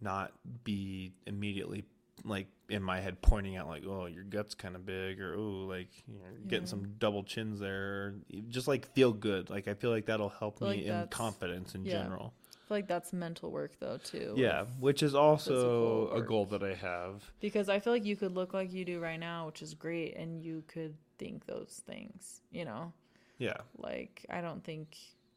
not 0.00 0.32
be 0.64 1.12
immediately 1.26 1.84
like 2.24 2.46
in 2.68 2.82
my 2.82 3.00
head 3.00 3.20
pointing 3.22 3.56
out 3.56 3.68
like, 3.68 3.84
oh, 3.86 4.06
your 4.06 4.24
gut's 4.24 4.54
kind 4.54 4.74
of 4.76 4.84
big, 4.84 5.20
or 5.20 5.34
oh, 5.36 5.66
like 5.66 5.88
you're 6.06 6.48
getting 6.48 6.66
some 6.66 6.94
double 6.98 7.22
chins 7.24 7.58
there, 7.60 8.14
just 8.48 8.68
like 8.68 8.92
feel 8.94 9.12
good. 9.12 9.50
Like 9.50 9.68
I 9.68 9.74
feel 9.74 9.90
like 9.90 10.06
that'll 10.06 10.28
help 10.28 10.60
me 10.60 10.68
like 10.68 10.80
in 10.80 11.08
confidence 11.08 11.74
in 11.74 11.84
yeah. 11.84 12.02
general. 12.02 12.34
I 12.52 12.68
feel 12.68 12.76
like 12.76 12.88
that's 12.88 13.14
mental 13.14 13.50
work 13.50 13.72
though 13.80 13.96
too 13.96 14.34
Yeah, 14.36 14.66
which 14.78 15.02
is 15.02 15.14
also 15.14 16.10
a 16.10 16.20
goal 16.20 16.44
that 16.46 16.62
I 16.62 16.74
have. 16.74 17.22
because 17.40 17.70
I 17.70 17.78
feel 17.78 17.94
like 17.94 18.04
you 18.04 18.14
could 18.14 18.34
look 18.34 18.52
like 18.52 18.72
you 18.74 18.84
do 18.84 19.00
right 19.00 19.18
now, 19.18 19.46
which 19.46 19.62
is 19.62 19.72
great, 19.72 20.16
and 20.16 20.42
you 20.42 20.62
could 20.68 20.94
think 21.18 21.46
those 21.46 21.82
things. 21.86 22.42
You 22.50 22.66
know, 22.66 22.92
Yeah, 23.38 23.56
like 23.78 24.26
I 24.28 24.42
don't 24.42 24.62
think 24.62 24.96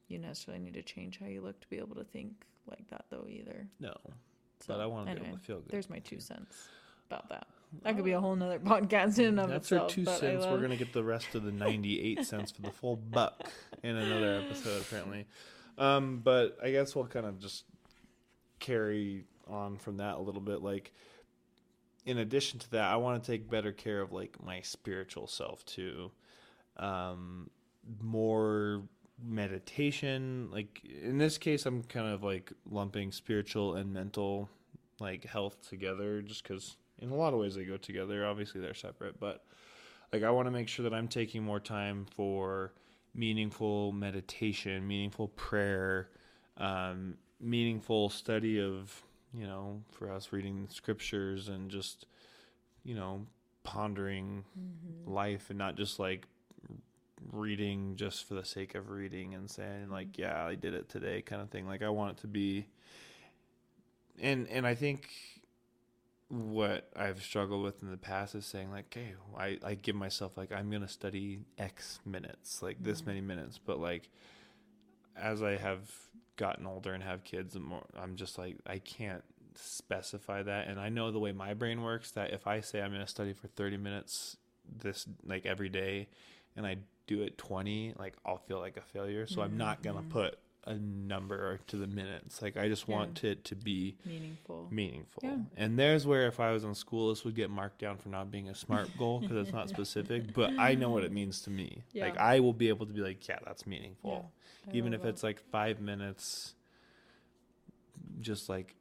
you 0.10 0.20
necessarily 0.20 0.62
need 0.62 0.74
to 0.74 0.82
change 0.84 1.20
how 1.20 1.28
you 1.28 1.39
look 1.39 1.58
to 1.62 1.70
be 1.70 1.78
able 1.78 1.96
to 1.96 2.04
think 2.04 2.34
like 2.70 2.86
that 2.89 3.06
though 3.10 3.26
either. 3.30 3.67
no, 3.80 3.96
So 4.62 4.74
but 4.74 4.82
I 4.82 4.86
want 4.86 5.08
to 5.10 5.15
be 5.15 5.21
able 5.28 5.38
to 5.38 5.43
feel 5.43 5.60
good. 5.60 5.71
there's 5.71 5.89
my 5.89 6.00
two 6.00 6.19
cents 6.19 6.56
about 7.10 7.30
that. 7.30 7.47
That 7.84 7.95
could 7.95 8.06
be 8.06 8.12
a 8.12 8.19
whole 8.19 8.36
nother 8.36 8.60
podcast 8.63 9.17
in 9.19 9.26
and 9.26 9.39
of 9.39 9.50
That's 9.50 9.71
itself. 9.71 9.84
our 9.84 9.89
two 9.89 10.06
cents. 10.06 10.45
We're 10.45 10.62
gonna 10.62 10.76
get 10.76 10.93
the 10.93 11.04
rest 11.04 11.36
of 11.36 11.43
the 11.43 11.52
ninety-eight 11.52 12.26
cents 12.26 12.52
for 12.52 12.62
the 12.62 12.71
full 12.71 12.95
buck 12.97 13.50
in 13.84 13.95
another 13.95 14.41
episode, 14.45 14.82
apparently. 14.82 15.26
Um, 15.78 16.21
but 16.24 16.58
I 16.62 16.71
guess 16.71 16.95
we'll 16.95 17.08
kind 17.08 17.26
of 17.26 17.39
just 17.39 17.63
carry 18.60 19.26
on 19.47 19.78
from 19.78 19.97
that 19.97 20.15
a 20.17 20.19
little 20.21 20.41
bit. 20.41 20.62
Like, 20.62 20.91
in 22.06 22.17
addition 22.17 22.60
to 22.60 22.71
that, 22.71 22.91
I 22.91 22.97
want 22.97 23.24
to 23.24 23.32
take 23.32 23.50
better 23.50 23.71
care 23.71 24.02
of 24.02 24.12
like 24.12 24.43
my 24.43 24.62
spiritual 24.62 25.28
self 25.28 25.65
too. 25.65 26.12
Um, 26.78 27.50
more 28.02 28.84
meditation. 29.23 30.49
Like 30.51 30.81
in 30.84 31.17
this 31.17 31.38
case, 31.38 31.65
I'm 31.65 31.84
kind 31.84 32.07
of 32.07 32.23
like 32.23 32.51
lumping 32.69 33.12
spiritual 33.12 33.75
and 33.75 33.93
mental 33.93 34.49
like 34.99 35.25
health 35.25 35.67
together, 35.67 36.21
just 36.21 36.43
because 36.43 36.77
in 36.99 37.10
a 37.12 37.15
lot 37.15 37.34
of 37.34 37.39
ways 37.39 37.55
they 37.55 37.63
go 37.63 37.77
together. 37.77 38.25
Obviously, 38.25 38.62
they're 38.62 38.73
separate, 38.73 39.19
but 39.19 39.43
like 40.13 40.23
I 40.23 40.29
want 40.31 40.47
to 40.47 40.51
make 40.51 40.67
sure 40.67 40.84
that 40.84 40.93
I'm 40.93 41.07
taking 41.07 41.43
more 41.43 41.60
time 41.60 42.05
for 42.15 42.73
meaningful 43.13 43.91
meditation, 43.91 44.88
meaningful 44.88 45.29
prayer, 45.29 46.10
um, 46.57 47.15
meaningful 47.39 48.10
study 48.10 48.62
of 48.62 49.01
you 49.34 49.45
know 49.47 49.81
for 49.91 50.12
us 50.12 50.31
reading 50.31 50.67
scriptures 50.69 51.47
and 51.47 51.69
just 51.71 52.05
you 52.84 52.95
know 52.95 53.25
pondering 53.63 54.43
Mm-hmm. 54.57 55.12
life 55.13 55.49
and 55.49 55.57
not 55.60 55.75
just 55.75 55.99
like 55.99 56.27
reading 57.31 57.95
just 57.95 58.27
for 58.27 58.34
the 58.34 58.45
sake 58.45 58.75
of 58.75 58.89
reading 58.89 59.34
and 59.34 59.49
saying 59.49 59.89
like 59.89 60.17
yeah 60.17 60.45
I 60.45 60.55
did 60.55 60.73
it 60.73 60.89
today 60.89 61.21
kind 61.21 61.41
of 61.41 61.49
thing 61.49 61.67
like 61.67 61.81
I 61.84 61.89
want 61.89 62.17
it 62.17 62.21
to 62.21 62.27
be 62.27 62.67
and 64.19 64.47
and 64.49 64.65
I 64.65 64.75
think 64.75 65.10
what 66.29 66.89
I've 66.95 67.21
struggled 67.21 67.62
with 67.63 67.84
in 67.84 67.91
the 67.91 67.97
past 67.97 68.36
is 68.36 68.45
saying 68.45 68.71
like 68.71 68.86
okay 68.91 69.13
I, 69.38 69.57
I 69.63 69.75
give 69.75 69.95
myself 69.95 70.38
like 70.38 70.51
I'm 70.51 70.69
gonna 70.71 70.88
study 70.88 71.39
X 71.57 71.99
minutes 72.05 72.62
like 72.62 72.81
this 72.81 73.01
Mhm. 73.01 73.07
many 73.07 73.21
minutes 73.21 73.57
but 73.57 73.79
like 73.79 74.10
as 75.15 75.43
I 75.43 75.57
have 75.57 75.91
gotten 76.38 76.65
older 76.65 76.93
and 76.93 77.03
have 77.03 77.23
kids 77.23 77.55
and 77.55 77.63
more 77.65 77.84
I'm 77.99 78.15
just 78.15 78.38
like 78.38 78.57
I 78.65 78.79
can't 78.79 79.23
specify 79.55 80.43
that 80.43 80.67
and 80.67 80.79
I 80.79 80.89
know 80.89 81.12
the 81.12 81.19
way 81.19 81.34
my 81.34 81.53
brain 81.53 81.81
works 81.81 82.12
that 82.12 82.31
if 82.31 82.47
I 82.47 82.62
say 82.62 82.81
I'm 82.81 82.91
gonna 82.91 83.07
study 83.07 83.34
for 83.34 83.47
30 83.47 83.77
minutes 83.77 84.38
this 84.81 85.05
like 85.25 85.45
every 85.45 85.69
day 85.69 86.07
and 86.56 86.66
I 86.66 86.78
do 87.08 87.22
it 87.24 87.38
20 87.38 87.96
like 87.98 88.16
I'll 88.26 88.38
feel 88.38 88.60
like 88.60 88.78
a 88.78 88.82
failure 88.82 89.28
so 89.28 89.42
I'm 89.42 89.58
not 89.58 89.82
gonna 89.84 90.02
Mhm. 90.04 90.10
put 90.10 90.40
a 90.66 90.76
number 90.76 91.60
to 91.68 91.76
the 91.76 91.88
minutes 91.88 92.40
like 92.42 92.56
I 92.56 92.68
just 92.70 92.88
Yeah. 92.88 92.96
want 92.98 93.24
it 93.24 93.44
to 93.46 93.56
be 93.56 93.98
meaningful. 94.06 94.68
meaningful. 94.70 95.22
Yeah. 95.24 95.40
And 95.58 95.78
there's 95.80 96.06
where 96.06 96.28
if 96.28 96.40
I 96.40 96.52
was 96.52 96.64
in 96.64 96.76
school, 96.76 97.10
this 97.10 97.26
would 97.26 97.34
get 97.34 97.50
marked 97.50 97.80
down 97.80 97.98
for 97.98 98.10
not 98.10 98.30
being 98.30 98.48
a 98.48 98.54
smart 98.54 98.96
goal 98.96 99.20
because 99.22 99.38
it's 99.38 99.52
not 99.52 99.70
specific. 99.70 100.34
But 100.34 100.52
I 100.60 100.76
know 100.76 100.92
what 100.92 101.04
it 101.04 101.12
means 101.12 101.42
to 101.44 101.50
me. 101.50 101.82
Yeah. 101.94 102.06
Like 102.06 102.18
I 102.18 102.40
will 102.42 102.54
be 102.54 102.70
able 102.70 102.86
to 102.86 102.94
be 102.94 103.02
like, 103.02 103.28
yeah, 103.28 103.40
that's 103.44 103.66
meaningful, 103.66 104.32
even 104.72 104.94
if 104.94 105.04
it's 105.04 105.24
like 105.24 105.40
five 105.40 105.82
minutes. 105.82 106.54
Just 108.20 108.48
like 108.50 108.76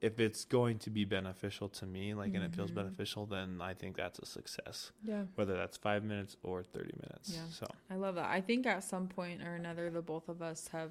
if 0.00 0.20
it's 0.20 0.44
going 0.44 0.78
to 0.80 0.90
be 0.90 1.04
beneficial 1.04 1.68
to 1.70 1.86
me, 1.86 2.12
like 2.14 2.34
and 2.34 2.44
it 2.44 2.54
feels 2.54 2.70
Mhm. 2.70 2.74
beneficial, 2.76 3.26
then 3.26 3.60
I 3.62 3.72
think 3.74 3.96
that's 3.96 4.18
a 4.18 4.26
success. 4.26 4.92
yeah. 5.02 5.24
Whether 5.36 5.54
that's 5.56 5.76
five 5.76 6.04
minutes 6.04 6.36
or 6.42 6.62
thirty 6.62 6.94
minutes. 7.00 7.32
Yeah. 7.34 7.46
So 7.48 7.66
I 7.90 7.96
love 7.96 8.14
that. 8.16 8.28
I 8.30 8.40
think 8.40 8.66
at 8.66 8.84
some 8.84 9.08
point 9.08 9.42
or 9.42 9.54
another, 9.54 9.90
the 9.90 10.02
both 10.02 10.28
of 10.28 10.42
us 10.42 10.68
have 10.68 10.90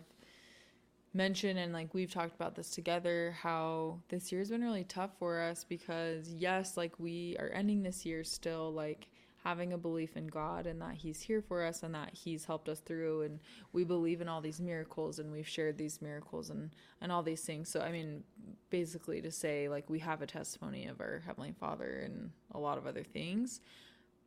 mentioned 1.14 1.58
and 1.58 1.72
like 1.72 1.94
we've 1.94 2.12
talked 2.12 2.36
about 2.36 2.56
this 2.56 2.72
together 2.72 3.32
how 3.42 4.02
this 4.10 4.32
year's 4.34 4.50
been 4.50 4.62
really 4.62 4.84
tough 4.84 5.12
for 5.18 5.40
us 5.40 5.64
because 5.64 6.34
yes, 6.34 6.76
like 6.76 7.00
we 7.00 7.38
are 7.40 7.50
ending 7.50 7.84
this 7.84 8.06
year 8.06 8.24
still 8.24 8.74
like 8.74 9.08
having 9.46 9.74
a 9.74 9.78
belief 9.78 10.18
in 10.18 10.28
God 10.28 10.68
and 10.68 10.82
that 10.82 10.96
He's 10.96 11.22
here 11.22 11.42
for 11.42 11.64
us 11.66 11.84
and 11.84 11.96
that 11.96 12.12
He's 12.14 12.46
helped 12.46 12.70
us 12.70 12.82
through 12.82 13.24
and 13.24 13.40
we 13.74 13.86
believe 13.86 14.22
in 14.22 14.30
all 14.30 14.42
these 14.42 14.62
miracles 14.62 15.20
and 15.20 15.32
we've 15.32 15.48
shared 15.48 15.78
these 15.78 16.02
miracles 16.02 16.50
and 16.52 16.72
and 17.02 17.12
all 17.14 17.24
these 17.24 17.44
things. 17.44 17.70
So 17.70 17.82
I 17.82 17.92
mean, 17.92 18.24
basically 18.72 19.22
to 19.22 19.32
say 19.32 19.70
like 19.70 19.90
we 19.90 20.00
have 20.00 20.22
a 20.24 20.28
testimony 20.28 20.88
of 20.88 21.02
our 21.02 21.24
Heavenly 21.26 21.54
Father 21.60 22.02
and 22.06 22.32
a 22.54 22.60
lot 22.60 22.78
of 22.80 22.88
other 22.88 23.04
things 23.04 23.62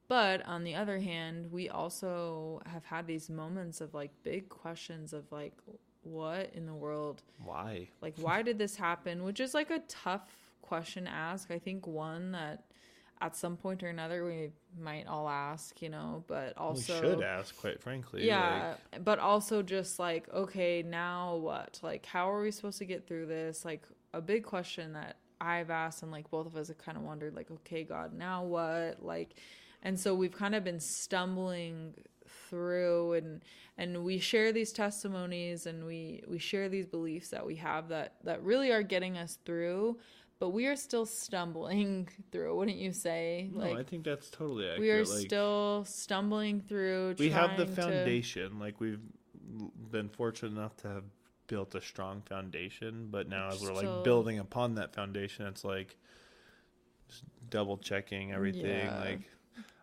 But 0.09 0.45
on 0.47 0.65
the 0.65 0.75
other 0.75 0.99
hand, 1.01 1.53
we 1.53 1.69
also 1.69 2.63
have 2.67 2.85
had 2.85 3.07
these 3.07 3.29
moments 3.29 3.81
of 3.81 3.95
like 3.95 4.11
big 4.23 4.49
questions 4.49 5.13
of 5.13 5.31
like, 5.33 5.55
what 6.03 6.51
in 6.55 6.67
the 6.67 6.75
world? 6.75 7.23
Why? 7.45 7.91
Like, 8.01 8.15
why 8.17 8.43
did 8.43 8.59
this 8.59 8.77
happen? 8.77 9.25
Which 9.25 9.41
is 9.41 9.55
like 9.55 9.71
a 9.71 9.81
tough 9.89 10.31
question 10.63 11.05
to 11.05 11.11
ask. 11.11 11.51
I 11.51 11.59
think 11.59 11.87
one 11.87 12.33
that 12.33 12.65
at 13.21 13.37
some 13.37 13.57
point 13.57 13.83
or 13.83 13.89
another 13.89 14.25
we 14.25 14.51
might 14.81 15.07
all 15.07 15.29
ask, 15.29 15.81
you 15.83 15.89
know, 15.89 16.25
but 16.27 16.57
also 16.57 17.01
we 17.01 17.09
should 17.09 17.23
ask, 17.23 17.57
quite 17.57 17.81
frankly. 17.81 18.27
yeah, 18.27 18.75
but 19.03 19.19
also 19.19 19.63
just 19.63 19.99
like, 19.99 20.29
okay, 20.33 20.83
now 20.83 21.37
what? 21.37 21.81
Like, 21.83 22.07
how 22.07 22.31
are 22.31 22.43
we 22.43 22.51
supposed 22.51 22.79
to 22.79 22.85
get 22.85 23.07
through 23.07 23.27
this? 23.27 23.65
Like, 23.65 23.83
a 24.15 24.21
big 24.21 24.45
question 24.45 24.93
that 24.93 25.17
I've 25.41 25.71
asked, 25.71 26.03
and 26.03 26.13
like 26.13 26.31
both 26.31 26.47
of 26.47 26.57
us 26.57 26.69
have 26.69 26.79
kind 26.79 26.97
of 26.97 27.05
wondered, 27.05 27.35
like, 27.35 27.51
okay, 27.51 27.85
God, 27.85 28.13
now 28.13 28.45
what? 28.45 29.03
Like, 29.03 29.35
and 29.83 29.99
so 29.99 30.15
we've 30.15 30.33
kind 30.33 30.55
of 30.55 30.65
been 30.65 30.81
stumbling 30.81 31.95
through 32.49 33.15
and 33.15 33.43
and 33.79 34.05
we 34.05 34.19
share 34.19 34.53
these 34.53 34.73
testimonies 34.73 35.67
and 35.67 35.87
we 35.87 36.23
we 36.29 36.39
share 36.39 36.69
these 36.69 36.87
beliefs 36.87 37.29
that 37.29 37.45
we 37.47 37.57
have 37.57 37.89
that 37.89 38.17
that 38.25 38.43
really 38.43 38.71
are 38.71 38.83
getting 38.83 39.17
us 39.17 39.39
through 39.45 39.97
but 40.41 40.51
we 40.51 40.67
are 40.67 40.77
still 40.77 41.07
stumbling 41.07 42.09
through 42.33 42.57
wouldn't 42.57 42.77
you 42.79 42.93
say 42.93 43.51
no, 43.53 43.77
I 43.77 43.83
think 43.83 44.05
that's 44.05 44.31
totally 44.31 44.65
accurate. 44.65 44.81
we 44.81 44.91
are 44.91 45.05
like, 45.05 45.27
still 45.27 45.85
stumbling 45.87 46.61
through 46.61 47.17
we 47.19 47.31
have 47.31 47.57
the 47.57 47.65
trying 47.65 47.77
to- 47.77 47.83
foundation. 47.83 48.59
Like 48.59 48.81
we've 48.81 49.01
been 49.91 50.09
fortunate 50.09 50.53
enough 50.53 50.77
to 50.79 50.89
have 50.89 51.05
built 51.47 51.75
a 51.75 51.81
strong 51.81 52.21
foundation, 52.23 53.09
but 53.11 53.29
now 53.29 53.49
as 53.49 53.61
we're 53.63 53.75
Still- 53.75 53.95
like 53.95 54.05
building 54.05 54.39
upon 54.39 54.75
that 54.77 54.95
foundation, 54.95 55.47
it's 55.47 55.65
like 55.65 55.97
just 57.09 57.25
double 57.49 57.79
checking 57.79 58.33
everything. 58.33 58.65
Yeah. 58.87 59.01
Like 59.01 59.21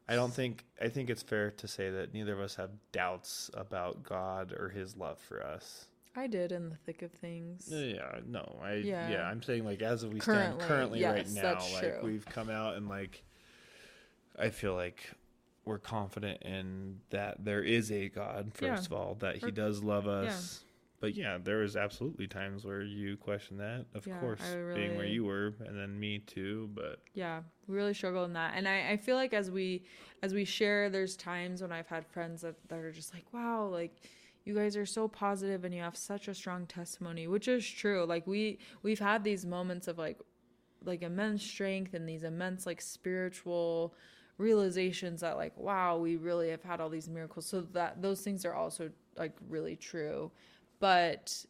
I 0.08 0.16
don't 0.16 0.32
think 0.34 0.66
I 0.80 0.90
think 0.90 1.10
it's 1.10 1.24
fair 1.24 1.50
to 1.52 1.68
say 1.68 1.90
that 1.90 2.14
neither 2.14 2.34
of 2.34 2.40
us 2.40 2.56
have 2.56 2.70
doubts 2.92 3.50
about 3.56 4.04
God 4.04 4.54
or 4.54 4.70
His 4.70 4.96
love 4.96 5.18
for 5.20 5.44
us. 5.44 5.88
I 6.16 6.28
did 6.28 6.52
in 6.52 6.70
the 6.70 6.76
thick 6.76 7.02
of 7.02 7.12
things 7.12 7.68
Yeah, 7.72 8.20
no, 8.26 8.60
I 8.64 8.76
yeah, 8.76 9.12
Yeah. 9.12 9.24
I'm 9.24 9.42
saying 9.44 9.66
like 9.66 9.82
as 9.82 10.04
of 10.04 10.14
we 10.14 10.20
Currently, 10.20 10.48
stand 10.58 10.62
currently 10.62 11.04
right 11.04 11.30
now, 11.32 11.54
like 11.74 12.00
true. 12.00 12.00
we've 12.04 12.26
come 12.26 12.50
out 12.50 12.76
and 12.76 12.88
like 12.88 13.24
I 14.38 14.50
feel 14.50 14.76
like 14.76 15.12
we're 15.66 15.80
confident 15.80 16.44
in 16.44 17.00
that 17.10 17.44
there 17.44 17.64
is 17.64 17.92
a 17.92 18.10
God 18.10 18.52
first 18.54 18.64
Yeah. 18.64 18.86
of 18.86 18.94
all 18.94 19.16
that 19.16 19.38
He 19.38 19.52
does 19.52 19.82
love 19.84 20.08
us. 20.08 20.64
But 21.02 21.16
yeah, 21.16 21.38
there 21.44 21.58
was 21.58 21.76
absolutely 21.76 22.26
times 22.28 22.66
where 22.66 22.82
you 22.82 23.18
question 23.18 23.58
that, 23.58 23.86
of 23.94 24.08
Yeah, 24.08 24.20
course, 24.20 24.42
I 24.42 24.74
being 24.74 24.96
where 24.96 25.06
you 25.06 25.26
were, 25.26 25.54
and 25.66 25.78
then 25.78 26.00
me 26.00 26.20
too. 26.20 26.70
But 26.74 27.00
yeah 27.14 27.42
we 27.68 27.76
really 27.76 27.94
struggle 27.94 28.24
in 28.26 28.34
that 28.34 28.54
and 28.56 28.68
I, 28.68 28.92
I 28.92 28.98
feel 28.98 29.16
like 29.16 29.34
as 29.34 29.50
we 29.50 29.84
as 30.22 30.34
we 30.34 30.46
share 30.46 30.90
there's 30.90 31.16
times 31.16 31.62
when 31.64 31.72
i've 31.72 31.88
had 31.88 32.06
friends 32.06 32.42
that, 32.42 32.56
that 32.70 32.78
are 32.80 32.92
just 32.92 33.12
like 33.14 33.26
wow 33.34 33.66
like 33.66 33.96
you 34.46 34.54
guys 34.54 34.78
are 34.78 34.86
so 34.86 35.08
positive 35.08 35.66
and 35.66 35.74
you 35.74 35.82
have 35.82 35.98
such 35.98 36.28
a 36.28 36.34
strong 36.34 36.68
testimony 36.68 37.28
which 37.28 37.48
is 37.48 37.68
true. 37.68 38.06
Like 38.06 38.26
we 38.28 38.60
we've 38.84 39.00
had 39.00 39.24
these 39.24 39.46
moments 39.46 39.88
of 39.88 39.98
like 39.98 40.20
like 40.84 41.02
immense 41.02 41.44
strength 41.44 41.96
and 41.96 42.08
these 42.08 42.24
immense 42.24 42.66
like 42.66 42.80
spiritual 42.80 43.96
realizations 44.38 45.22
that 45.22 45.36
like 45.36 45.58
wow 45.58 45.98
we 45.98 46.16
really 46.16 46.50
have 46.50 46.62
had 46.62 46.80
all 46.80 46.90
these 46.90 47.10
miracles. 47.10 47.48
So 47.48 47.62
that 47.74 48.02
those 48.02 48.22
things 48.22 48.46
are 48.46 48.54
also 48.54 48.92
like 49.18 49.36
really 49.50 49.76
true. 49.76 50.32
But 50.80 51.46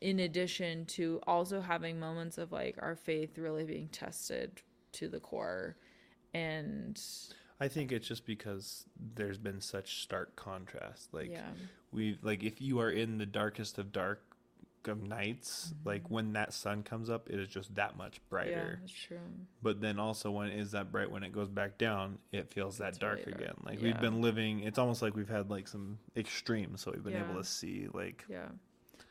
in 0.00 0.20
addition 0.20 0.86
to 0.86 1.20
also 1.26 1.60
having 1.60 2.00
moments 2.00 2.38
of 2.38 2.52
like 2.52 2.76
our 2.80 2.96
faith 2.96 3.36
really 3.36 3.64
being 3.64 3.88
tested 3.88 4.62
to 4.92 5.08
the 5.08 5.20
core 5.20 5.76
and 6.32 7.00
I 7.62 7.68
think 7.68 7.92
it's 7.92 8.08
just 8.08 8.24
because 8.24 8.86
there's 9.14 9.36
been 9.36 9.60
such 9.60 10.02
stark 10.02 10.34
contrast. 10.36 11.12
Like 11.12 11.28
yeah 11.30 11.50
we 11.92 12.18
like 12.22 12.42
if 12.42 12.60
you 12.60 12.80
are 12.80 12.90
in 12.90 13.18
the 13.18 13.26
darkest 13.26 13.78
of 13.78 13.92
dark 13.92 14.22
of 14.86 15.02
nights, 15.02 15.74
like 15.84 16.10
when 16.10 16.32
that 16.32 16.54
sun 16.54 16.82
comes 16.82 17.10
up, 17.10 17.28
it 17.28 17.38
is 17.38 17.48
just 17.48 17.74
that 17.74 17.96
much 17.98 18.14
Mm-hmm. 18.30 18.48
yeah 18.48 18.54
brighter. 18.54 18.78
that's 18.80 18.92
true 18.92 19.18
But 19.62 19.80
then 19.82 19.98
also 19.98 20.30
when 20.30 20.48
it 20.48 20.58
is 20.58 20.70
that 20.72 20.90
bright, 20.90 21.10
when 21.10 21.22
it 21.22 21.32
goes 21.32 21.48
back 21.50 21.76
down, 21.76 22.18
it 22.32 22.50
feels 22.50 22.78
that 22.78 22.88
It's 22.90 22.98
dark 22.98 23.18
really 23.26 23.32
again. 23.32 23.54
Like 23.62 23.78
Yeah. 23.78 23.84
we've 23.88 24.00
been 24.00 24.22
living. 24.22 24.60
It's 24.60 24.78
almost 24.78 25.02
like 25.02 25.14
we've 25.14 25.28
had 25.28 25.50
like 25.50 25.68
some 25.68 25.98
extremes, 26.16 26.80
so 26.80 26.92
we've 26.92 27.04
been 27.04 27.16
able 27.16 27.34
to 27.36 27.44
see 27.44 27.88
like 27.92 28.24
yeah 28.28 28.48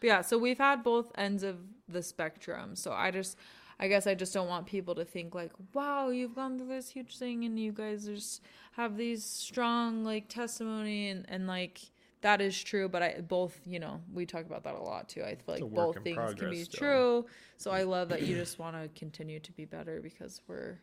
but 0.01 0.07
yeah 0.07 0.21
so 0.21 0.37
we've 0.37 0.57
had 0.57 0.81
both 0.83 1.11
ends 1.15 1.43
of 1.43 1.57
the 1.89 2.01
spectrum 2.01 2.73
so 2.75 2.91
i 2.93 3.11
just 3.11 3.37
i 3.79 3.87
guess 3.87 4.07
i 4.07 4.15
just 4.15 4.33
don't 4.33 4.47
want 4.47 4.65
people 4.65 4.95
to 4.95 5.03
think 5.03 5.35
like 5.35 5.51
wow 5.73 6.07
you've 6.09 6.33
gone 6.35 6.57
through 6.57 6.67
this 6.67 6.89
huge 6.89 7.17
thing 7.17 7.43
and 7.43 7.59
you 7.59 7.71
guys 7.73 8.05
just 8.05 8.41
have 8.73 8.95
these 8.95 9.23
strong 9.25 10.03
like 10.05 10.29
testimony 10.29 11.09
and 11.09 11.25
and 11.27 11.47
like 11.47 11.81
that 12.21 12.41
is 12.41 12.61
true 12.61 12.87
but 12.89 13.01
i 13.01 13.21
both 13.27 13.59
you 13.65 13.79
know 13.79 14.01
we 14.13 14.25
talk 14.25 14.45
about 14.45 14.63
that 14.63 14.75
a 14.75 14.79
lot 14.81 15.07
too 15.09 15.23
i 15.23 15.35
feel 15.35 15.55
like 15.55 15.69
both 15.73 15.95
in 15.97 16.03
things 16.03 16.33
can 16.35 16.49
be 16.49 16.63
still. 16.63 16.79
true 16.79 17.25
so 17.57 17.71
i 17.71 17.83
love 17.83 18.09
that 18.09 18.21
you 18.23 18.35
just 18.35 18.59
want 18.59 18.75
to 18.75 18.89
continue 18.99 19.39
to 19.39 19.51
be 19.53 19.65
better 19.65 19.99
because 20.01 20.41
we're 20.47 20.79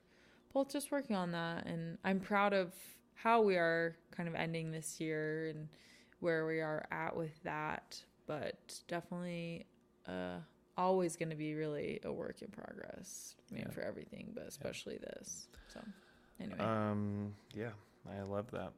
both 0.52 0.70
just 0.70 0.90
working 0.90 1.14
on 1.16 1.32
that 1.32 1.66
and 1.66 1.98
i'm 2.04 2.18
proud 2.20 2.52
of 2.52 2.72
how 3.14 3.40
we 3.42 3.56
are 3.56 3.96
kind 4.10 4.28
of 4.28 4.34
ending 4.34 4.70
this 4.70 5.00
year 5.00 5.48
and 5.48 5.68
where 6.20 6.46
we 6.46 6.60
are 6.60 6.86
at 6.90 7.14
with 7.16 7.42
that 7.42 8.02
but 8.26 8.80
definitely 8.88 9.66
uh 10.08 10.38
always 10.78 11.16
going 11.16 11.30
to 11.30 11.36
be 11.36 11.54
really 11.54 12.00
a 12.04 12.12
work 12.12 12.42
in 12.42 12.48
progress 12.48 13.34
I 13.50 13.54
mean 13.54 13.64
Yeah. 13.66 13.72
for 13.72 13.80
everything 13.80 14.32
but 14.34 14.44
especially 14.46 14.98
this 14.98 15.48
so 15.72 15.80
anyway 16.38 16.60
Um, 16.60 17.34
yeah, 17.54 17.70
I 18.10 18.20
love 18.22 18.50
that. 18.50 18.72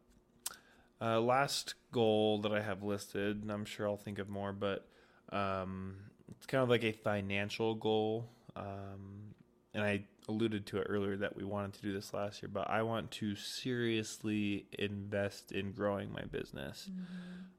Uh, 1.00 1.20
last 1.20 1.74
goal 1.92 2.38
that 2.42 2.52
I 2.52 2.60
have 2.60 2.82
listed, 2.82 3.42
and 3.42 3.52
I'm 3.52 3.64
sure 3.64 3.86
I'll 3.86 3.96
think 3.96 4.18
of 4.18 4.28
more, 4.28 4.52
but 4.52 4.86
um, 5.30 5.96
it's 6.30 6.46
kind 6.46 6.62
of 6.62 6.68
like 6.68 6.84
a 6.84 6.92
financial 6.92 7.74
goal. 7.74 8.28
Um, 8.56 9.34
and 9.74 9.84
I 9.84 10.04
alluded 10.28 10.66
to 10.66 10.78
it 10.78 10.86
earlier 10.88 11.16
that 11.18 11.36
we 11.36 11.44
wanted 11.44 11.74
to 11.74 11.82
do 11.82 11.92
this 11.92 12.12
last 12.12 12.42
year, 12.42 12.50
but 12.52 12.68
I 12.68 12.82
want 12.82 13.10
to 13.12 13.36
seriously 13.36 14.66
invest 14.78 15.52
in 15.52 15.72
growing 15.72 16.12
my 16.12 16.22
business. 16.22 16.88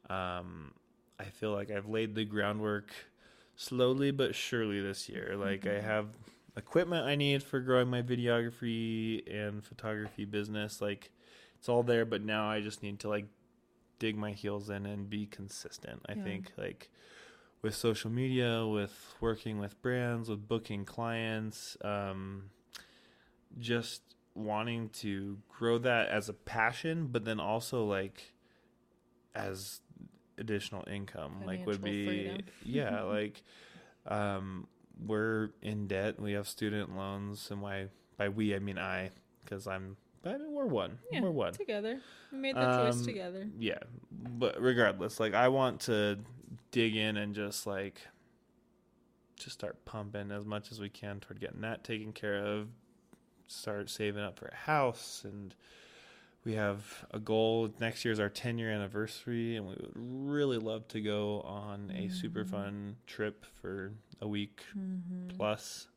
Um, 0.10 0.74
I 1.20 1.26
feel 1.26 1.52
like 1.52 1.72
I've 1.72 1.88
laid 1.88 2.16
the 2.16 2.26
groundwork 2.26 2.92
slowly 3.56 4.12
but 4.12 4.36
surely 4.36 4.82
this 4.82 5.10
year. 5.10 5.36
Like 5.38 5.66
I 5.68 5.80
have 5.82 6.08
equipment 6.58 7.06
I 7.06 7.16
need 7.16 7.44
for 7.44 7.60
growing 7.60 7.90
my 7.90 8.02
videography 8.02 9.22
and 9.32 9.64
photography 9.64 10.26
business. 10.26 10.82
Like 10.82 11.12
it's 11.60 11.70
all 11.70 11.84
there, 11.84 12.06
but 12.06 12.24
now 12.24 12.50
I 12.50 12.62
just 12.62 12.84
need 12.84 13.00
to 13.02 13.10
like 13.10 13.28
dig 14.00 14.18
my 14.18 14.32
heels 14.32 14.70
in 14.70 14.86
and 14.86 15.10
be 15.10 15.26
consistent. 15.28 16.02
I 16.08 16.16
Yeah. 16.16 16.24
think 16.24 16.54
like 16.58 16.90
with 17.62 17.76
social 17.76 18.10
media, 18.12 18.66
with 18.66 19.16
working 19.22 19.60
with 19.60 19.82
brands, 19.82 20.30
with 20.30 20.48
booking 20.48 20.86
clients, 20.86 21.78
um, 21.84 22.52
just 23.60 24.02
wanting 24.36 24.90
to 24.90 25.38
grow 25.50 25.78
that 25.80 26.10
as 26.10 26.30
a 26.30 26.34
passion, 26.34 27.08
but 27.12 27.26
then 27.26 27.40
also 27.40 27.86
like 27.86 28.34
as 29.36 29.82
additional 30.38 30.84
income 30.90 31.44
like 31.46 31.66
would 31.68 31.84
be 31.84 32.06
freedom. 32.06 32.38
yeah 32.66 33.02
like 33.02 33.44
um 34.08 34.68
we're 35.06 35.50
in 35.62 35.88
debt 35.88 36.20
we 36.20 36.34
have 36.34 36.48
student 36.48 36.96
loans 36.96 37.50
and 37.52 37.62
why 37.62 37.88
by 38.18 38.30
we 38.30 38.56
i 38.56 38.60
mean 38.60 38.78
i 38.78 39.10
because 39.44 39.68
i'm 39.68 39.98
I 40.26 40.38
mean, 40.38 40.54
we're 40.54 40.66
one. 40.66 41.00
Yeah 41.12 41.22
we're 41.22 41.32
one. 41.32 41.54
together. 41.54 42.02
We 42.32 42.38
made 42.38 42.56
choice 42.56 42.96
Um, 43.00 43.06
together. 43.06 43.48
yeah 43.58 43.80
but 44.12 44.60
regardless 44.62 45.20
like 45.20 45.34
i 45.34 45.48
want 45.48 45.80
to 45.82 46.18
dig 46.72 46.96
in 46.96 47.16
and 47.18 47.34
just 47.34 47.66
like 47.66 48.02
just 49.38 49.54
start 49.54 49.84
pumping 49.86 50.32
as 50.32 50.46
much 50.46 50.72
as 50.72 50.80
we 50.80 50.90
can 50.90 51.20
toward 51.20 51.40
getting 51.40 51.62
that 51.62 51.84
taken 51.84 52.12
care 52.12 52.38
of 52.38 52.68
start 53.48 53.90
saving 53.90 54.22
up 54.24 54.38
for 54.38 54.48
a 54.48 54.56
house 54.56 55.22
and 55.24 55.56
we 56.46 56.54
have 56.54 57.06
a 57.12 57.20
goal. 57.20 57.70
Next 57.82 58.06
year 58.06 58.12
is 58.14 58.20
our 58.20 58.30
10 58.30 58.58
year 58.58 58.72
anniversary 58.72 59.56
and 59.58 59.66
we 59.66 59.74
would 59.74 59.92
really 59.96 60.58
love 60.58 60.88
to 60.90 61.02
go 61.02 61.42
on 61.42 61.92
a 61.92 62.08
super 62.10 62.44
Mhm. 62.46 62.50
fun 62.50 62.96
trip 63.08 63.46
for 63.62 63.92
a 64.22 64.28
week 64.28 64.62
mm-hmm. 64.78 65.36
plus 65.36 65.88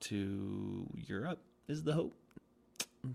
to 0.00 0.86
europe 1.06 1.40
is 1.68 1.84
the 1.84 1.92
hope 1.92 2.14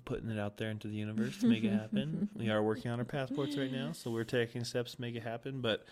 putting 0.05 0.29
it 0.29 0.39
out 0.39 0.57
there 0.57 0.69
into 0.69 0.87
the 0.87 0.95
universe 0.95 1.37
to 1.39 1.47
make 1.47 1.63
it 1.63 1.71
happen. 1.71 2.29
we 2.35 2.49
are 2.49 2.61
working 2.61 2.91
on 2.91 2.99
our 2.99 3.05
passports 3.05 3.57
right 3.57 3.71
now, 3.71 3.91
so 3.91 4.11
we're 4.11 4.23
taking 4.23 4.63
steps 4.63 4.95
to 4.95 5.01
make 5.01 5.15
it 5.15 5.23
happen. 5.23 5.61
But 5.61 5.85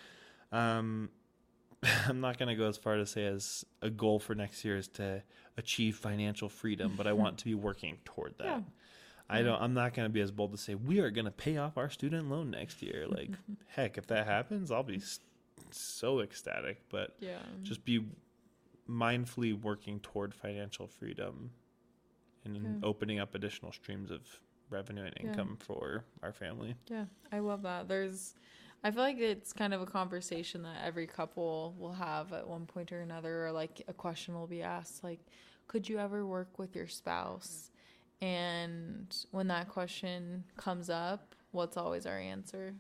um, 0.52 1.10
I'm 2.08 2.22
not 2.22 2.38
going 2.38 2.50
to 2.50 2.56
go 2.56 2.68
as 2.68 2.78
far 2.78 2.98
to 2.98 3.06
say 3.06 3.26
as 3.26 3.66
a 3.82 3.90
goal 3.90 4.20
for 4.20 4.36
next 4.36 4.66
year 4.66 4.78
is 4.78 4.88
to 4.90 5.24
achieve 5.58 5.98
financial 5.98 6.50
freedom, 6.50 6.94
but 6.98 7.08
I 7.08 7.14
want 7.24 7.38
to 7.40 7.46
be 7.46 7.56
working 7.56 7.98
toward 8.06 8.38
that. 8.40 8.46
Yeah. 8.46 8.60
I 9.28 9.42
don't. 9.42 9.60
I'm 9.60 9.74
not 9.74 9.96
going 9.96 10.08
to 10.08 10.14
be 10.14 10.22
as 10.22 10.30
bold 10.30 10.52
to 10.52 10.58
say 10.58 10.76
we 10.76 11.00
are 11.00 11.10
going 11.10 11.26
to 11.26 11.32
pay 11.32 11.58
off 11.58 11.80
our 11.80 11.90
student 11.90 12.30
loan 12.30 12.52
next 12.52 12.84
year. 12.84 13.08
Like, 13.08 13.32
heck, 13.70 13.98
if 13.98 14.06
that 14.08 14.28
happens, 14.28 14.70
I'll 14.70 14.84
be 14.84 15.02
so 15.72 16.20
ecstatic. 16.20 16.82
But 16.90 17.16
yeah 17.20 17.40
just 17.64 17.84
be 17.84 18.06
mindfully 18.90 19.60
working 19.60 20.00
toward 20.00 20.34
financial 20.34 20.88
freedom 20.88 21.52
and 22.46 22.56
Yeah. 22.56 22.62
Hmm. 22.62 22.84
opening 22.84 23.20
up 23.20 23.36
additional 23.36 23.72
streams 23.72 24.12
of 24.12 24.22
revenue 24.70 25.04
and 25.04 25.14
Yeah. 25.20 25.28
income 25.28 25.58
for 25.58 26.06
our 26.24 26.34
family. 26.34 26.76
Yeah, 26.88 27.06
I 27.32 27.40
love 27.40 27.62
that. 27.64 27.88
There's, 27.88 28.36
I 28.84 28.92
feel 28.92 29.02
like 29.02 29.18
it's 29.18 29.54
kind 29.54 29.74
of 29.74 29.82
a 29.82 29.86
conversation 29.86 30.64
that 30.64 30.84
every 30.84 31.08
couple 31.08 31.76
will 31.78 31.94
have 31.94 32.34
at 32.34 32.48
one 32.48 32.66
point 32.66 32.92
or 32.92 33.02
another, 33.02 33.46
or 33.48 33.52
like 33.52 33.82
a 33.88 33.94
question 33.94 34.36
will 34.36 34.48
be 34.48 34.62
asked, 34.62 35.04
like, 35.04 35.20
could 35.68 35.90
you 35.90 35.98
ever 36.00 36.26
work 36.26 36.60
with 36.60 36.76
your 36.76 36.88
spouse? 36.88 37.72
And 38.22 39.16
when 39.32 39.48
that 39.48 39.68
question 39.70 40.44
comes 40.58 40.90
up, 40.90 41.36
what's 41.52 41.78
always 41.78 42.06
our 42.06 42.18
answer? 42.20 42.76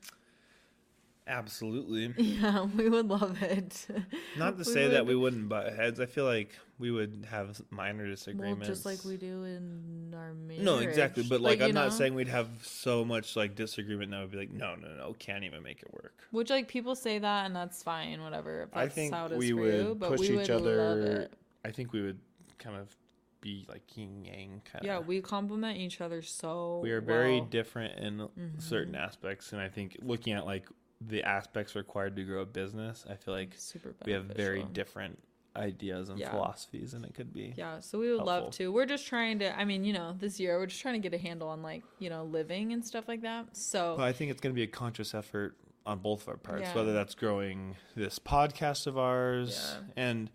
Absolutely. 1.28 2.14
Yeah, 2.36 2.66
we 2.76 2.90
would 2.90 3.08
love 3.08 3.42
it. 3.42 3.88
Not 4.38 4.52
to 4.52 4.58
We 4.60 4.64
say 4.66 4.88
that 4.90 5.06
we 5.06 5.16
wouldn't 5.16 5.50
butt 5.50 5.74
heads. 5.74 6.00
I 6.00 6.06
feel 6.06 6.26
like 6.26 6.52
we 6.78 6.92
would 6.92 7.26
have 7.30 7.62
minor 7.72 8.04
Well, 8.04 8.12
disagreements. 8.12 8.68
just 8.68 8.86
like 8.86 9.04
we 9.06 9.18
do 9.18 9.44
in 9.44 10.14
our 10.16 10.34
marriage. 10.34 10.62
No, 10.64 10.78
exactly. 10.80 11.24
But 11.24 11.42
like, 11.42 11.60
you 11.60 11.66
I'm 11.66 11.74
not 11.74 11.94
saying 11.94 12.14
we'd 12.14 12.28
have 12.28 12.50
so 12.62 13.04
much 13.06 13.36
like 13.36 13.56
disagreement 13.56 14.12
that 14.12 14.22
would 14.22 14.32
be 14.32 14.38
like, 14.38 14.52
no, 14.52 14.76
no, 14.76 14.88
no, 14.96 15.16
can't 15.18 15.44
even 15.44 15.64
make 15.64 15.82
it 15.82 15.92
work. 15.94 16.14
Which 16.32 16.50
like 16.50 16.68
people 16.68 16.96
say 16.96 17.18
that, 17.20 17.46
and 17.46 17.56
that's 17.56 17.82
fine, 17.82 18.22
whatever. 18.22 18.64
If 18.64 18.76
I 18.78 18.88
think 18.88 19.14
how 19.14 19.26
it 19.26 19.32
is 19.34 19.38
we 19.38 19.54
would 19.54 19.74
you, 19.74 19.96
but 19.96 20.12
push 20.12 20.20
we 20.22 20.28
each 20.28 20.50
would 20.50 20.52
other. 20.52 21.30
I 21.64 21.72
think 21.72 21.94
we 21.94 22.02
would 22.04 22.20
kind 22.60 22.76
of 22.78 22.96
be 23.42 23.66
like 23.70 23.84
yin 23.98 24.26
yang 24.26 24.62
kind 24.66 24.82
of. 24.82 24.86
Yeah, 24.86 25.00
we 25.00 25.22
complement 25.22 25.78
each 25.78 26.02
other 26.02 26.22
so. 26.22 26.80
we 26.84 26.92
are 26.92 27.02
very 27.02 27.40
well. 27.40 27.46
different 27.50 27.98
in 28.00 28.28
certain 28.60 28.94
Mhm. 28.94 29.00
aspects, 29.04 29.52
and 29.54 29.62
I 29.62 29.70
think 29.70 29.98
looking 30.02 30.34
at 30.34 30.46
like 30.46 30.66
the 31.08 31.24
aspects 31.24 31.76
required 31.76 32.16
to 32.16 32.24
grow 32.24 32.42
a 32.42 32.46
business, 32.46 33.06
I 33.10 33.16
feel 33.16 33.34
like 33.34 33.54
super. 33.58 33.94
we 34.06 34.14
have 34.14 34.26
very 34.26 34.64
different 34.64 35.20
ideas 35.56 36.10
and 36.10 36.20
Yeah. 36.20 36.32
philosophies, 36.32 36.94
and 36.94 37.06
it 37.06 37.14
could 37.14 37.34
be. 37.34 37.54
Yeah, 37.56 37.80
so 37.80 37.98
we 38.00 38.12
would 38.14 38.24
love 38.24 38.52
to. 38.52 38.72
We're 38.72 38.86
just 38.86 39.08
trying 39.08 39.40
to. 39.40 39.58
I 39.58 39.64
mean, 39.66 39.84
you 39.86 39.94
know, 39.94 40.14
this 40.20 40.40
year 40.40 40.58
we're 40.58 40.66
just 40.66 40.82
trying 40.82 41.02
to 41.02 41.10
get 41.10 41.14
a 41.18 41.22
handle 41.22 41.48
on 41.50 41.62
like 41.62 41.84
you 42.00 42.10
know 42.10 42.24
living 42.26 42.74
and 42.74 42.86
stuff 42.86 43.08
like 43.08 43.22
that. 43.22 43.56
So 43.56 43.98
I 44.00 44.12
think 44.14 44.32
it's 44.32 44.42
going 44.42 44.54
to 44.54 44.56
be 44.56 44.64
a 44.64 44.68
conscious 44.68 45.14
effort 45.14 45.56
on 45.86 46.00
both 46.00 46.24
of 46.24 46.30
our 46.30 46.38
parts, 46.38 46.64
Yeah. 46.64 46.76
whether 46.76 46.94
that's 46.94 47.14
growing 47.16 47.76
this 47.96 48.18
podcast 48.20 48.88
of 48.88 48.98
ours 48.98 49.76
Yeah. 49.78 50.04
and 50.04 50.32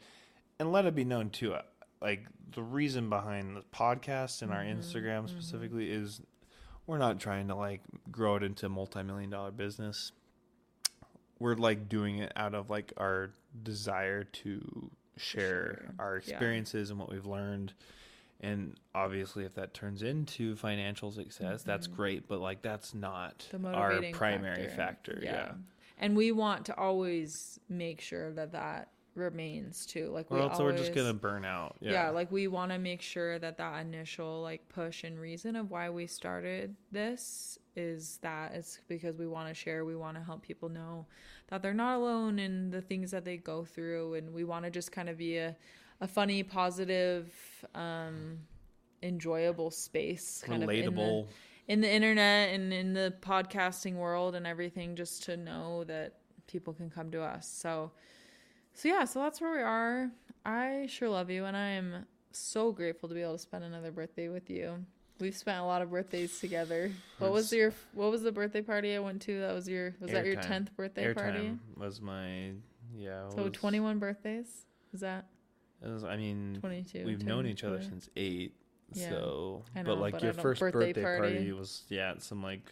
and 0.58 0.72
let 0.72 0.84
it 0.86 0.94
be 0.94 1.04
known 1.04 1.30
too. 1.30 1.54
uh, 1.54 1.62
Like 2.02 2.26
the 2.52 2.62
reason 2.62 3.08
behind 3.10 3.56
the 3.56 3.62
podcast 3.74 4.40
and 4.42 4.50
our 4.52 4.62
Mhm, 4.62 4.78
Instagram 4.78 5.24
mhm. 5.24 5.28
specifically 5.28 5.90
is 5.90 6.22
we're 6.86 6.98
not 6.98 7.20
trying 7.20 7.48
to 7.48 7.54
like 7.54 7.82
grow 8.10 8.36
it 8.36 8.42
into 8.42 8.66
a 8.66 8.68
multi-million 8.70 9.28
dollar 9.30 9.50
business. 9.50 10.12
We're 11.40 11.56
like 11.56 11.88
doing 11.88 12.18
it 12.18 12.32
out 12.36 12.54
of 12.54 12.70
like 12.70 12.92
our 12.96 13.30
desire 13.62 14.22
to 14.24 14.90
share 15.16 15.80
sure. 15.82 15.94
our 15.98 16.14
Yeah. 16.24 16.30
experiences 16.34 16.90
and 16.90 16.98
what 17.00 17.10
we've 17.10 17.26
learned. 17.26 17.72
And 18.42 18.78
obviously, 18.94 19.44
if 19.44 19.54
that 19.54 19.74
turns 19.74 20.02
into 20.02 20.54
financial 20.56 21.10
success, 21.10 21.62
that's 21.62 21.88
Mhm. 21.88 21.96
great. 21.96 22.28
But 22.28 22.40
like, 22.40 22.62
that's 22.62 22.94
not 22.94 23.46
our 23.64 24.00
primary 24.12 24.68
factor. 24.68 25.18
yeah. 25.22 25.54
and 26.02 26.16
we 26.16 26.32
want 26.32 26.64
to 26.64 26.74
always 26.78 27.60
make 27.68 28.00
sure 28.00 28.32
that 28.32 28.52
that 28.52 28.88
remains 29.14 29.84
too. 29.84 30.08
Like 30.08 30.30
Or 30.30 30.36
we 30.36 30.40
else 30.42 30.58
we're 30.58 30.74
just 30.74 30.94
gonna 30.94 31.12
burn 31.12 31.44
out. 31.44 31.76
yeah. 31.80 31.92
Yeah. 31.92 32.08
like 32.10 32.32
we 32.32 32.48
want 32.48 32.72
to 32.72 32.78
make 32.78 33.02
sure 33.02 33.38
that 33.38 33.58
that 33.58 33.80
initial 33.84 34.40
like 34.40 34.66
push 34.70 35.04
and 35.04 35.18
reason 35.20 35.56
of 35.56 35.70
why 35.70 35.90
we 35.90 36.06
started 36.06 36.74
this 36.90 37.58
is 37.76 38.18
that 38.22 38.52
it's 38.54 38.80
because 38.88 39.16
we 39.16 39.26
want 39.26 39.48
to 39.48 39.54
share 39.54 39.84
we 39.84 39.96
want 39.96 40.16
to 40.16 40.22
help 40.22 40.42
people 40.42 40.68
know 40.68 41.06
that 41.48 41.62
they're 41.62 41.74
not 41.74 41.96
alone 41.96 42.38
in 42.38 42.70
the 42.70 42.80
things 42.80 43.10
that 43.10 43.24
they 43.24 43.36
go 43.36 43.64
through 43.64 44.14
and 44.14 44.32
we 44.32 44.44
want 44.44 44.64
to 44.64 44.70
just 44.70 44.90
kind 44.90 45.08
of 45.08 45.16
be 45.16 45.36
a, 45.36 45.56
a 46.00 46.08
funny 46.08 46.42
positive 46.42 47.32
um 47.74 48.38
enjoyable 49.02 49.70
space 49.70 50.42
kind 50.44 50.62
of 50.62 50.70
in 50.70 50.84
the, 50.84 50.90
relatable. 50.90 51.26
in 51.68 51.80
the 51.80 51.90
internet 51.90 52.50
and 52.50 52.72
in 52.72 52.92
the 52.92 53.14
podcasting 53.20 53.94
world 53.94 54.34
and 54.34 54.46
everything 54.46 54.94
just 54.94 55.22
to 55.22 55.36
know 55.36 55.84
that 55.84 56.16
people 56.46 56.72
can 56.72 56.90
come 56.90 57.10
to 57.10 57.22
us. 57.22 57.48
So 57.48 57.92
so 58.74 58.88
yeah 58.88 59.04
so 59.04 59.20
that's 59.20 59.40
where 59.40 59.52
we 59.52 59.62
are. 59.62 60.10
I 60.44 60.86
sure 60.88 61.08
love 61.08 61.28
you 61.28 61.44
and 61.44 61.56
i 61.56 61.68
am 61.68 62.06
so 62.32 62.72
grateful 62.72 63.08
to 63.08 63.14
be 63.14 63.22
able 63.22 63.32
to 63.32 63.38
spend 63.38 63.64
another 63.64 63.90
birthday 63.90 64.28
with 64.28 64.48
you 64.48 64.84
we've 65.20 65.36
spent 65.36 65.58
a 65.60 65.64
lot 65.64 65.82
of 65.82 65.90
birthdays 65.90 66.40
together 66.40 66.90
what 67.18 67.32
was 67.32 67.52
your 67.52 67.72
what 67.92 68.10
was 68.10 68.22
the 68.22 68.32
birthday 68.32 68.62
party 68.62 68.94
i 68.94 68.98
went 68.98 69.20
to 69.22 69.40
that 69.40 69.54
was 69.54 69.68
your 69.68 69.94
was 70.00 70.10
that 70.10 70.24
your 70.24 70.36
10th 70.36 70.68
birthday 70.76 71.12
party 71.14 71.38
Airtime 71.38 71.58
was 71.76 72.00
my 72.00 72.52
yeah. 72.96 73.28
so 73.30 73.44
was- 73.44 73.52
21 73.52 73.98
birthdays 73.98 74.66
is 74.92 75.00
that 75.00 75.26
it 75.82 75.88
was- 75.88 76.04
I 76.04 76.16
mean, 76.16 76.58
22 76.60 77.04
we've 77.06 77.24
known 77.24 77.46
each 77.46 77.64
other 77.64 77.76
20. 77.76 77.88
since 77.88 78.10
eight. 78.16 78.54
Yeah, 78.92 79.08
so, 79.10 79.62
I 79.76 79.82
but 79.84 79.98
like 79.98 80.14
but 80.14 80.22
your 80.24 80.32
first 80.32 80.60
birthday 80.60 80.92
birthday, 80.92 81.02
party. 81.02 81.34
party- 81.36 81.52
was 81.52 81.84
yeah, 81.88 82.10
at 82.10 82.22
some 82.22 82.42
like 82.42 82.70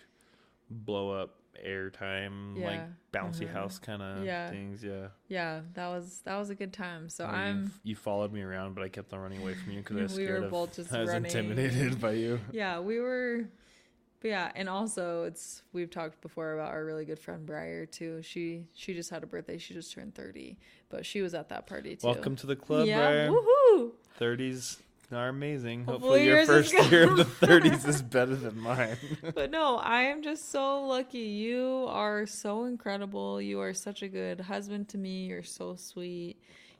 blow 0.69 1.13
up 1.13 1.38
airtime 1.67 2.55
like 2.63 2.81
Yeah, 2.81 2.87
bouncy 3.13 3.47
mhm. 3.47 3.53
house 3.53 3.79
kind 3.79 4.03
of 4.03 4.25
Yeah. 4.25 4.51
things. 4.51 4.83
Yeah. 4.85 5.09
yeah 5.29 5.61
that 5.75 5.89
was 5.89 6.21
that 6.25 6.37
was 6.37 6.51
a 6.51 6.55
good 6.55 6.73
time 6.73 7.09
so 7.09 7.27
Where 7.27 7.35
i'm 7.35 7.63
you've- 7.63 7.73
you 7.85 7.97
followed 7.97 8.33
me 8.33 8.43
around, 8.43 8.75
but 8.75 8.85
I 8.85 8.89
kept 8.89 9.13
on 9.13 9.21
running 9.21 9.41
away 9.43 9.55
from 9.55 9.73
you 9.73 9.79
because 9.79 9.97
I 9.97 10.03
was 10.03 10.13
We 10.17 10.25
scared 10.25 10.41
were 10.41 10.47
of. 10.47 10.51
both 10.53 10.77
just 10.77 10.93
I 10.95 11.01
was 11.01 11.09
running. 11.11 11.25
intimidated 11.27 12.01
by 12.01 12.13
you. 12.13 12.41
yeah 12.53 12.81
we 12.81 13.01
were 13.01 13.45
but 14.21 14.29
yeah 14.29 14.51
and 14.57 14.69
also 14.69 15.25
it's 15.25 15.63
we've 15.73 15.91
talked 15.91 16.21
before 16.21 16.55
about 16.55 16.73
our 16.73 16.85
really 16.85 17.05
good 17.05 17.19
friend 17.21 17.47
briar 17.47 17.87
too 17.87 18.21
she 18.23 18.65
she 18.75 18.93
just 18.95 19.11
had 19.11 19.23
a 19.23 19.27
birthday 19.27 19.59
she 19.59 19.75
just 19.75 19.93
turned 19.93 20.15
30 20.15 20.57
but 20.89 21.07
she 21.07 21.23
was 21.23 21.35
at 21.35 21.49
that 21.51 21.67
party 21.67 21.95
too 21.97 22.07
Welcome 22.07 22.35
to 22.37 22.47
the 22.47 22.57
club, 22.57 22.87
yeah 22.89 23.29
woohoo 23.29 23.93
Thirties 24.17 24.83
are 25.13 25.29
amazing. 25.29 25.85
Hopefully 25.85 26.25
Hopefully, 26.25 26.27
your 26.27 26.47
first 26.47 26.73
year 26.91 27.05
of 27.11 27.17
the 27.17 27.25
thirties 27.47 27.85
is 27.85 28.03
better 28.03 28.37
than 28.37 28.59
mine. 28.59 28.97
but 29.35 29.51
no 29.51 29.77
i 29.77 30.03
am 30.03 30.23
just 30.23 30.51
so 30.51 30.85
lucky. 30.85 31.19
You 31.19 31.87
are 31.89 32.27
so 32.27 32.65
incredible. 32.65 33.41
You 33.41 33.61
are 33.61 33.75
such 33.75 34.03
a 34.03 34.09
good 34.09 34.41
husband 34.41 34.89
to 34.91 34.99
me. 34.99 35.27
You're 35.27 35.43
so 35.43 35.77
sweet. 35.77 36.37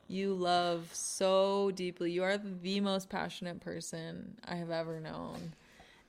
You 0.07 0.33
love 0.33 0.89
so 0.93 1.71
deeply. 1.71 2.11
You 2.11 2.23
are 2.23 2.37
the 2.37 2.79
most 2.81 3.09
passionate 3.09 3.59
person 3.61 4.37
i 4.45 4.55
have 4.55 4.71
ever 4.71 4.99
known. 4.99 5.53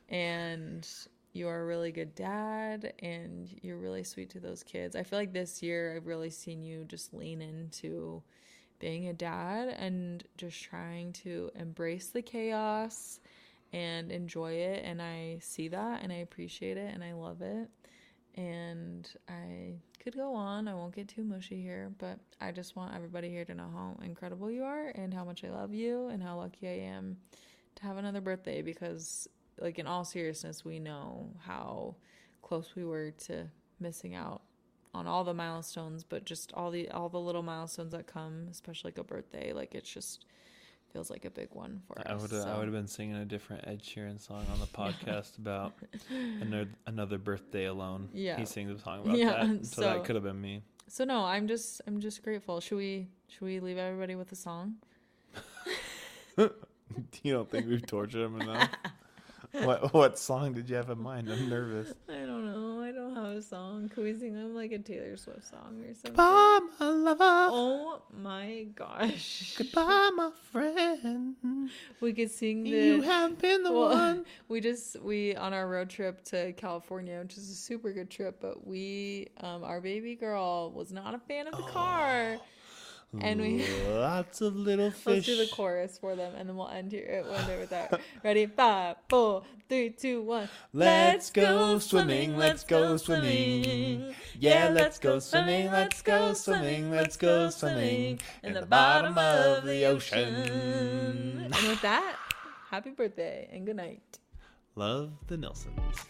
And 0.09 0.87
you 1.33 1.49
are 1.49 1.63
a 1.63 1.67
really 1.67 1.93
good 1.93 2.15
dad 2.15 2.93
and 2.99 3.49
you're 3.63 3.77
really 3.79 4.03
sweet 4.03 4.31
to 4.31 4.41
those 4.41 4.63
kids. 4.63 4.97
I 4.97 5.05
feel 5.05 5.19
like 5.19 5.33
this 5.33 5.63
year 5.63 5.95
i've 5.97 6.07
really 6.07 6.31
seen 6.31 6.63
you 6.63 6.85
just 6.85 7.15
lean 7.15 7.41
into 7.41 8.23
being 8.81 9.09
a 9.09 9.13
dad 9.13 9.69
and 9.69 10.25
just 10.37 10.61
trying 10.63 11.13
to 11.13 11.51
embrace 11.55 12.09
the 12.09 12.23
chaos 12.23 13.21
and 13.73 14.11
enjoy 14.11 14.53
it 14.53 14.83
and 14.85 15.01
I 15.01 15.39
see 15.41 15.69
that 15.69 16.03
and 16.03 16.13
I 16.13 16.17
appreciate 16.17 16.77
it 16.77 16.93
and 16.93 17.05
I 17.05 17.13
love 17.13 17.43
it. 17.43 17.69
And 18.37 19.09
I 19.29 19.75
could 20.03 20.17
go 20.17 20.35
on. 20.35 20.67
I 20.67 20.75
won't 20.75 20.95
get 20.95 21.09
too 21.09 21.25
mushy 21.25 21.61
here, 21.61 21.93
but 21.99 22.19
I 22.41 22.53
just 22.53 22.75
want 22.75 22.95
everybody 22.95 23.29
here 23.29 23.45
to 23.45 23.55
know 23.55 23.69
how 23.73 23.97
incredible 24.03 24.51
you 24.51 24.65
are 24.65 24.89
and 24.89 25.13
how 25.13 25.25
much 25.25 25.45
I 25.45 25.51
love 25.51 25.75
you 25.75 26.09
and 26.09 26.23
how 26.23 26.39
lucky 26.39 26.67
I 26.69 26.79
am 26.87 27.19
to 27.77 27.83
have 27.83 27.97
another 27.97 28.21
birthday 28.21 28.63
because 28.63 29.29
like 29.61 29.79
in 29.79 29.87
all 29.87 30.05
seriousness, 30.05 30.65
we 30.65 30.79
know 30.79 31.31
how 31.45 31.97
close 32.43 32.75
we 32.75 32.85
were 32.85 33.11
to 33.27 33.47
missing 33.79 34.15
out 34.15 34.43
on 34.93 35.07
all 35.07 35.25
the 35.25 35.35
milestones, 35.35 36.03
but 36.05 36.25
just 36.25 36.53
all 36.55 36.71
the 36.71 36.91
all 36.91 37.09
the 37.09 37.21
little 37.21 37.43
milestones 37.43 37.93
that 37.93 38.07
come, 38.07 38.47
especially 38.51 38.89
like 38.89 38.99
a 38.99 39.05
birthday, 39.05 39.53
like 39.53 39.75
it's 39.75 39.89
just 39.91 40.25
feels 40.93 41.09
like 41.11 41.25
a 41.25 41.31
big 41.31 41.49
one 41.53 41.81
for 41.87 41.97
I 42.05 42.15
us. 42.15 42.23
would 42.23 42.33
I 42.33 42.43
so. 42.43 42.57
would 42.57 42.65
have 42.65 42.73
been 42.73 42.89
singing 42.89 43.15
a 43.17 43.25
different 43.25 43.67
Ed 43.69 43.81
Sheeran 43.83 44.21
song 44.21 44.45
on 44.53 44.59
the 44.59 44.67
podcast 44.77 45.39
about 45.39 45.75
another 46.41 46.69
another 46.87 47.19
birthday 47.19 47.67
alone. 47.67 48.09
Yeah. 48.13 48.37
he 48.39 48.45
sings 48.45 48.71
a 48.79 48.83
song 48.83 49.01
about 49.05 49.17
Yeah, 49.17 49.45
that, 49.45 49.67
so, 49.67 49.83
so- 49.83 49.89
that 49.89 50.05
could 50.05 50.17
have 50.17 50.25
been 50.25 50.41
me. 50.41 50.63
So 50.89 51.05
no, 51.05 51.25
I'm 51.25 51.47
just 51.47 51.81
I'm 51.87 52.01
just 52.01 52.23
grateful. 52.25 52.61
Should 52.61 52.79
we 52.79 53.07
should 53.29 53.43
we 53.45 53.61
leave 53.61 53.79
everybody 53.79 54.17
with 54.17 54.33
a 54.33 54.37
song? 54.37 54.75
you 56.37 57.33
don't 57.33 57.49
think 57.49 57.69
we've 57.69 57.87
tortured 57.87 58.25
him 58.25 58.41
enough? 58.41 58.71
what 59.63 59.95
what 59.95 60.19
song 60.19 60.53
did 60.53 60.69
you 60.69 60.75
have 60.77 60.91
in 60.91 60.99
mind? 61.01 61.31
I'm 61.31 61.49
nervous. 61.49 61.95
I 62.09 62.25
don't 63.23 63.31
know. 63.31 63.31
I 63.31 63.33
don't 63.33 63.35
have 63.35 63.39
a 63.39 63.43
song. 63.43 63.89
Could 63.89 64.05
we 64.05 64.19
sing 64.19 64.35
them 64.35 64.55
like 64.55 64.73
a 64.73 64.79
Taylor 64.79 65.17
Swift 65.17 65.49
song 65.49 65.83
or 65.87 65.95
something? 65.95 66.13
Goodbye, 66.13 66.59
my 66.79 66.87
lover. 66.87 67.49
Oh 67.53 68.03
my 68.23 68.67
gosh. 68.75 69.55
Goodbye, 69.57 70.11
my 70.15 70.31
friend. 70.53 71.37
We 72.01 72.13
could 72.13 72.31
sing 72.31 72.65
the 72.65 72.71
You 72.71 73.03
have 73.03 73.39
been 73.39 73.63
the 73.63 73.73
Well, 73.73 73.91
one. 73.91 74.25
we 74.49 74.61
just 74.61 75.01
we 75.01 75.35
on 75.37 75.53
our 75.53 75.69
road 75.69 75.91
trip 75.91 76.25
to 76.27 76.53
California, 76.55 77.19
which 77.23 77.37
is 77.37 77.51
a 77.51 77.55
super 77.55 77.93
good 77.93 78.11
trip, 78.11 78.39
but 78.41 78.67
we 78.67 79.29
um 79.41 79.65
our 79.65 79.81
baby 79.81 80.15
girl 80.15 80.71
was 80.73 80.93
not 80.93 81.15
a 81.15 81.19
fan 81.19 81.47
of 81.47 81.57
the 81.57 81.63
car. 81.65 82.39
And 83.19 83.41
we 83.41 83.67
lots 83.89 84.41
of 84.41 84.55
little 84.55 84.91
fish. 84.91 85.05
let's 85.07 85.27
do 85.27 85.37
the 85.37 85.49
chorus 85.49 85.99
for 85.99 86.15
them 86.15 86.35
and 86.37 86.49
then 86.49 86.57
we'll 86.57 86.69
end 86.69 86.93
here 86.93 87.23
we'll 87.25 87.35
end 87.35 87.51
it 87.51 87.61
with 87.61 87.71
that. 87.71 88.01
Ready? 88.25 88.47
Five, 88.47 88.97
four, 89.09 89.43
three, 89.69 89.91
two, 89.91 90.23
one. 90.23 90.49
Let's 90.73 91.31
go 91.31 91.79
swimming, 91.81 92.37
let's 92.37 92.63
go 92.63 92.97
swimming. 92.97 94.15
Yeah, 94.39 94.69
let's 94.69 94.99
go 94.99 95.19
swimming, 95.19 95.71
let's 95.73 96.03
go 96.03 96.35
swimming, 96.35 96.91
let's 96.91 97.17
go 97.17 97.51
swimming 97.51 98.21
in 98.45 98.55
the 98.55 98.67
bottom 98.67 99.19
of 99.19 99.65
the 99.65 99.85
ocean. 99.87 101.51
And 101.53 101.69
with 101.69 101.83
that, 101.83 102.17
happy 102.71 102.91
birthday 102.91 103.49
and 103.53 103.67
good 103.67 103.77
night. 103.77 104.19
Love 104.77 105.11
the 105.27 105.37
Nelsons. 105.37 106.07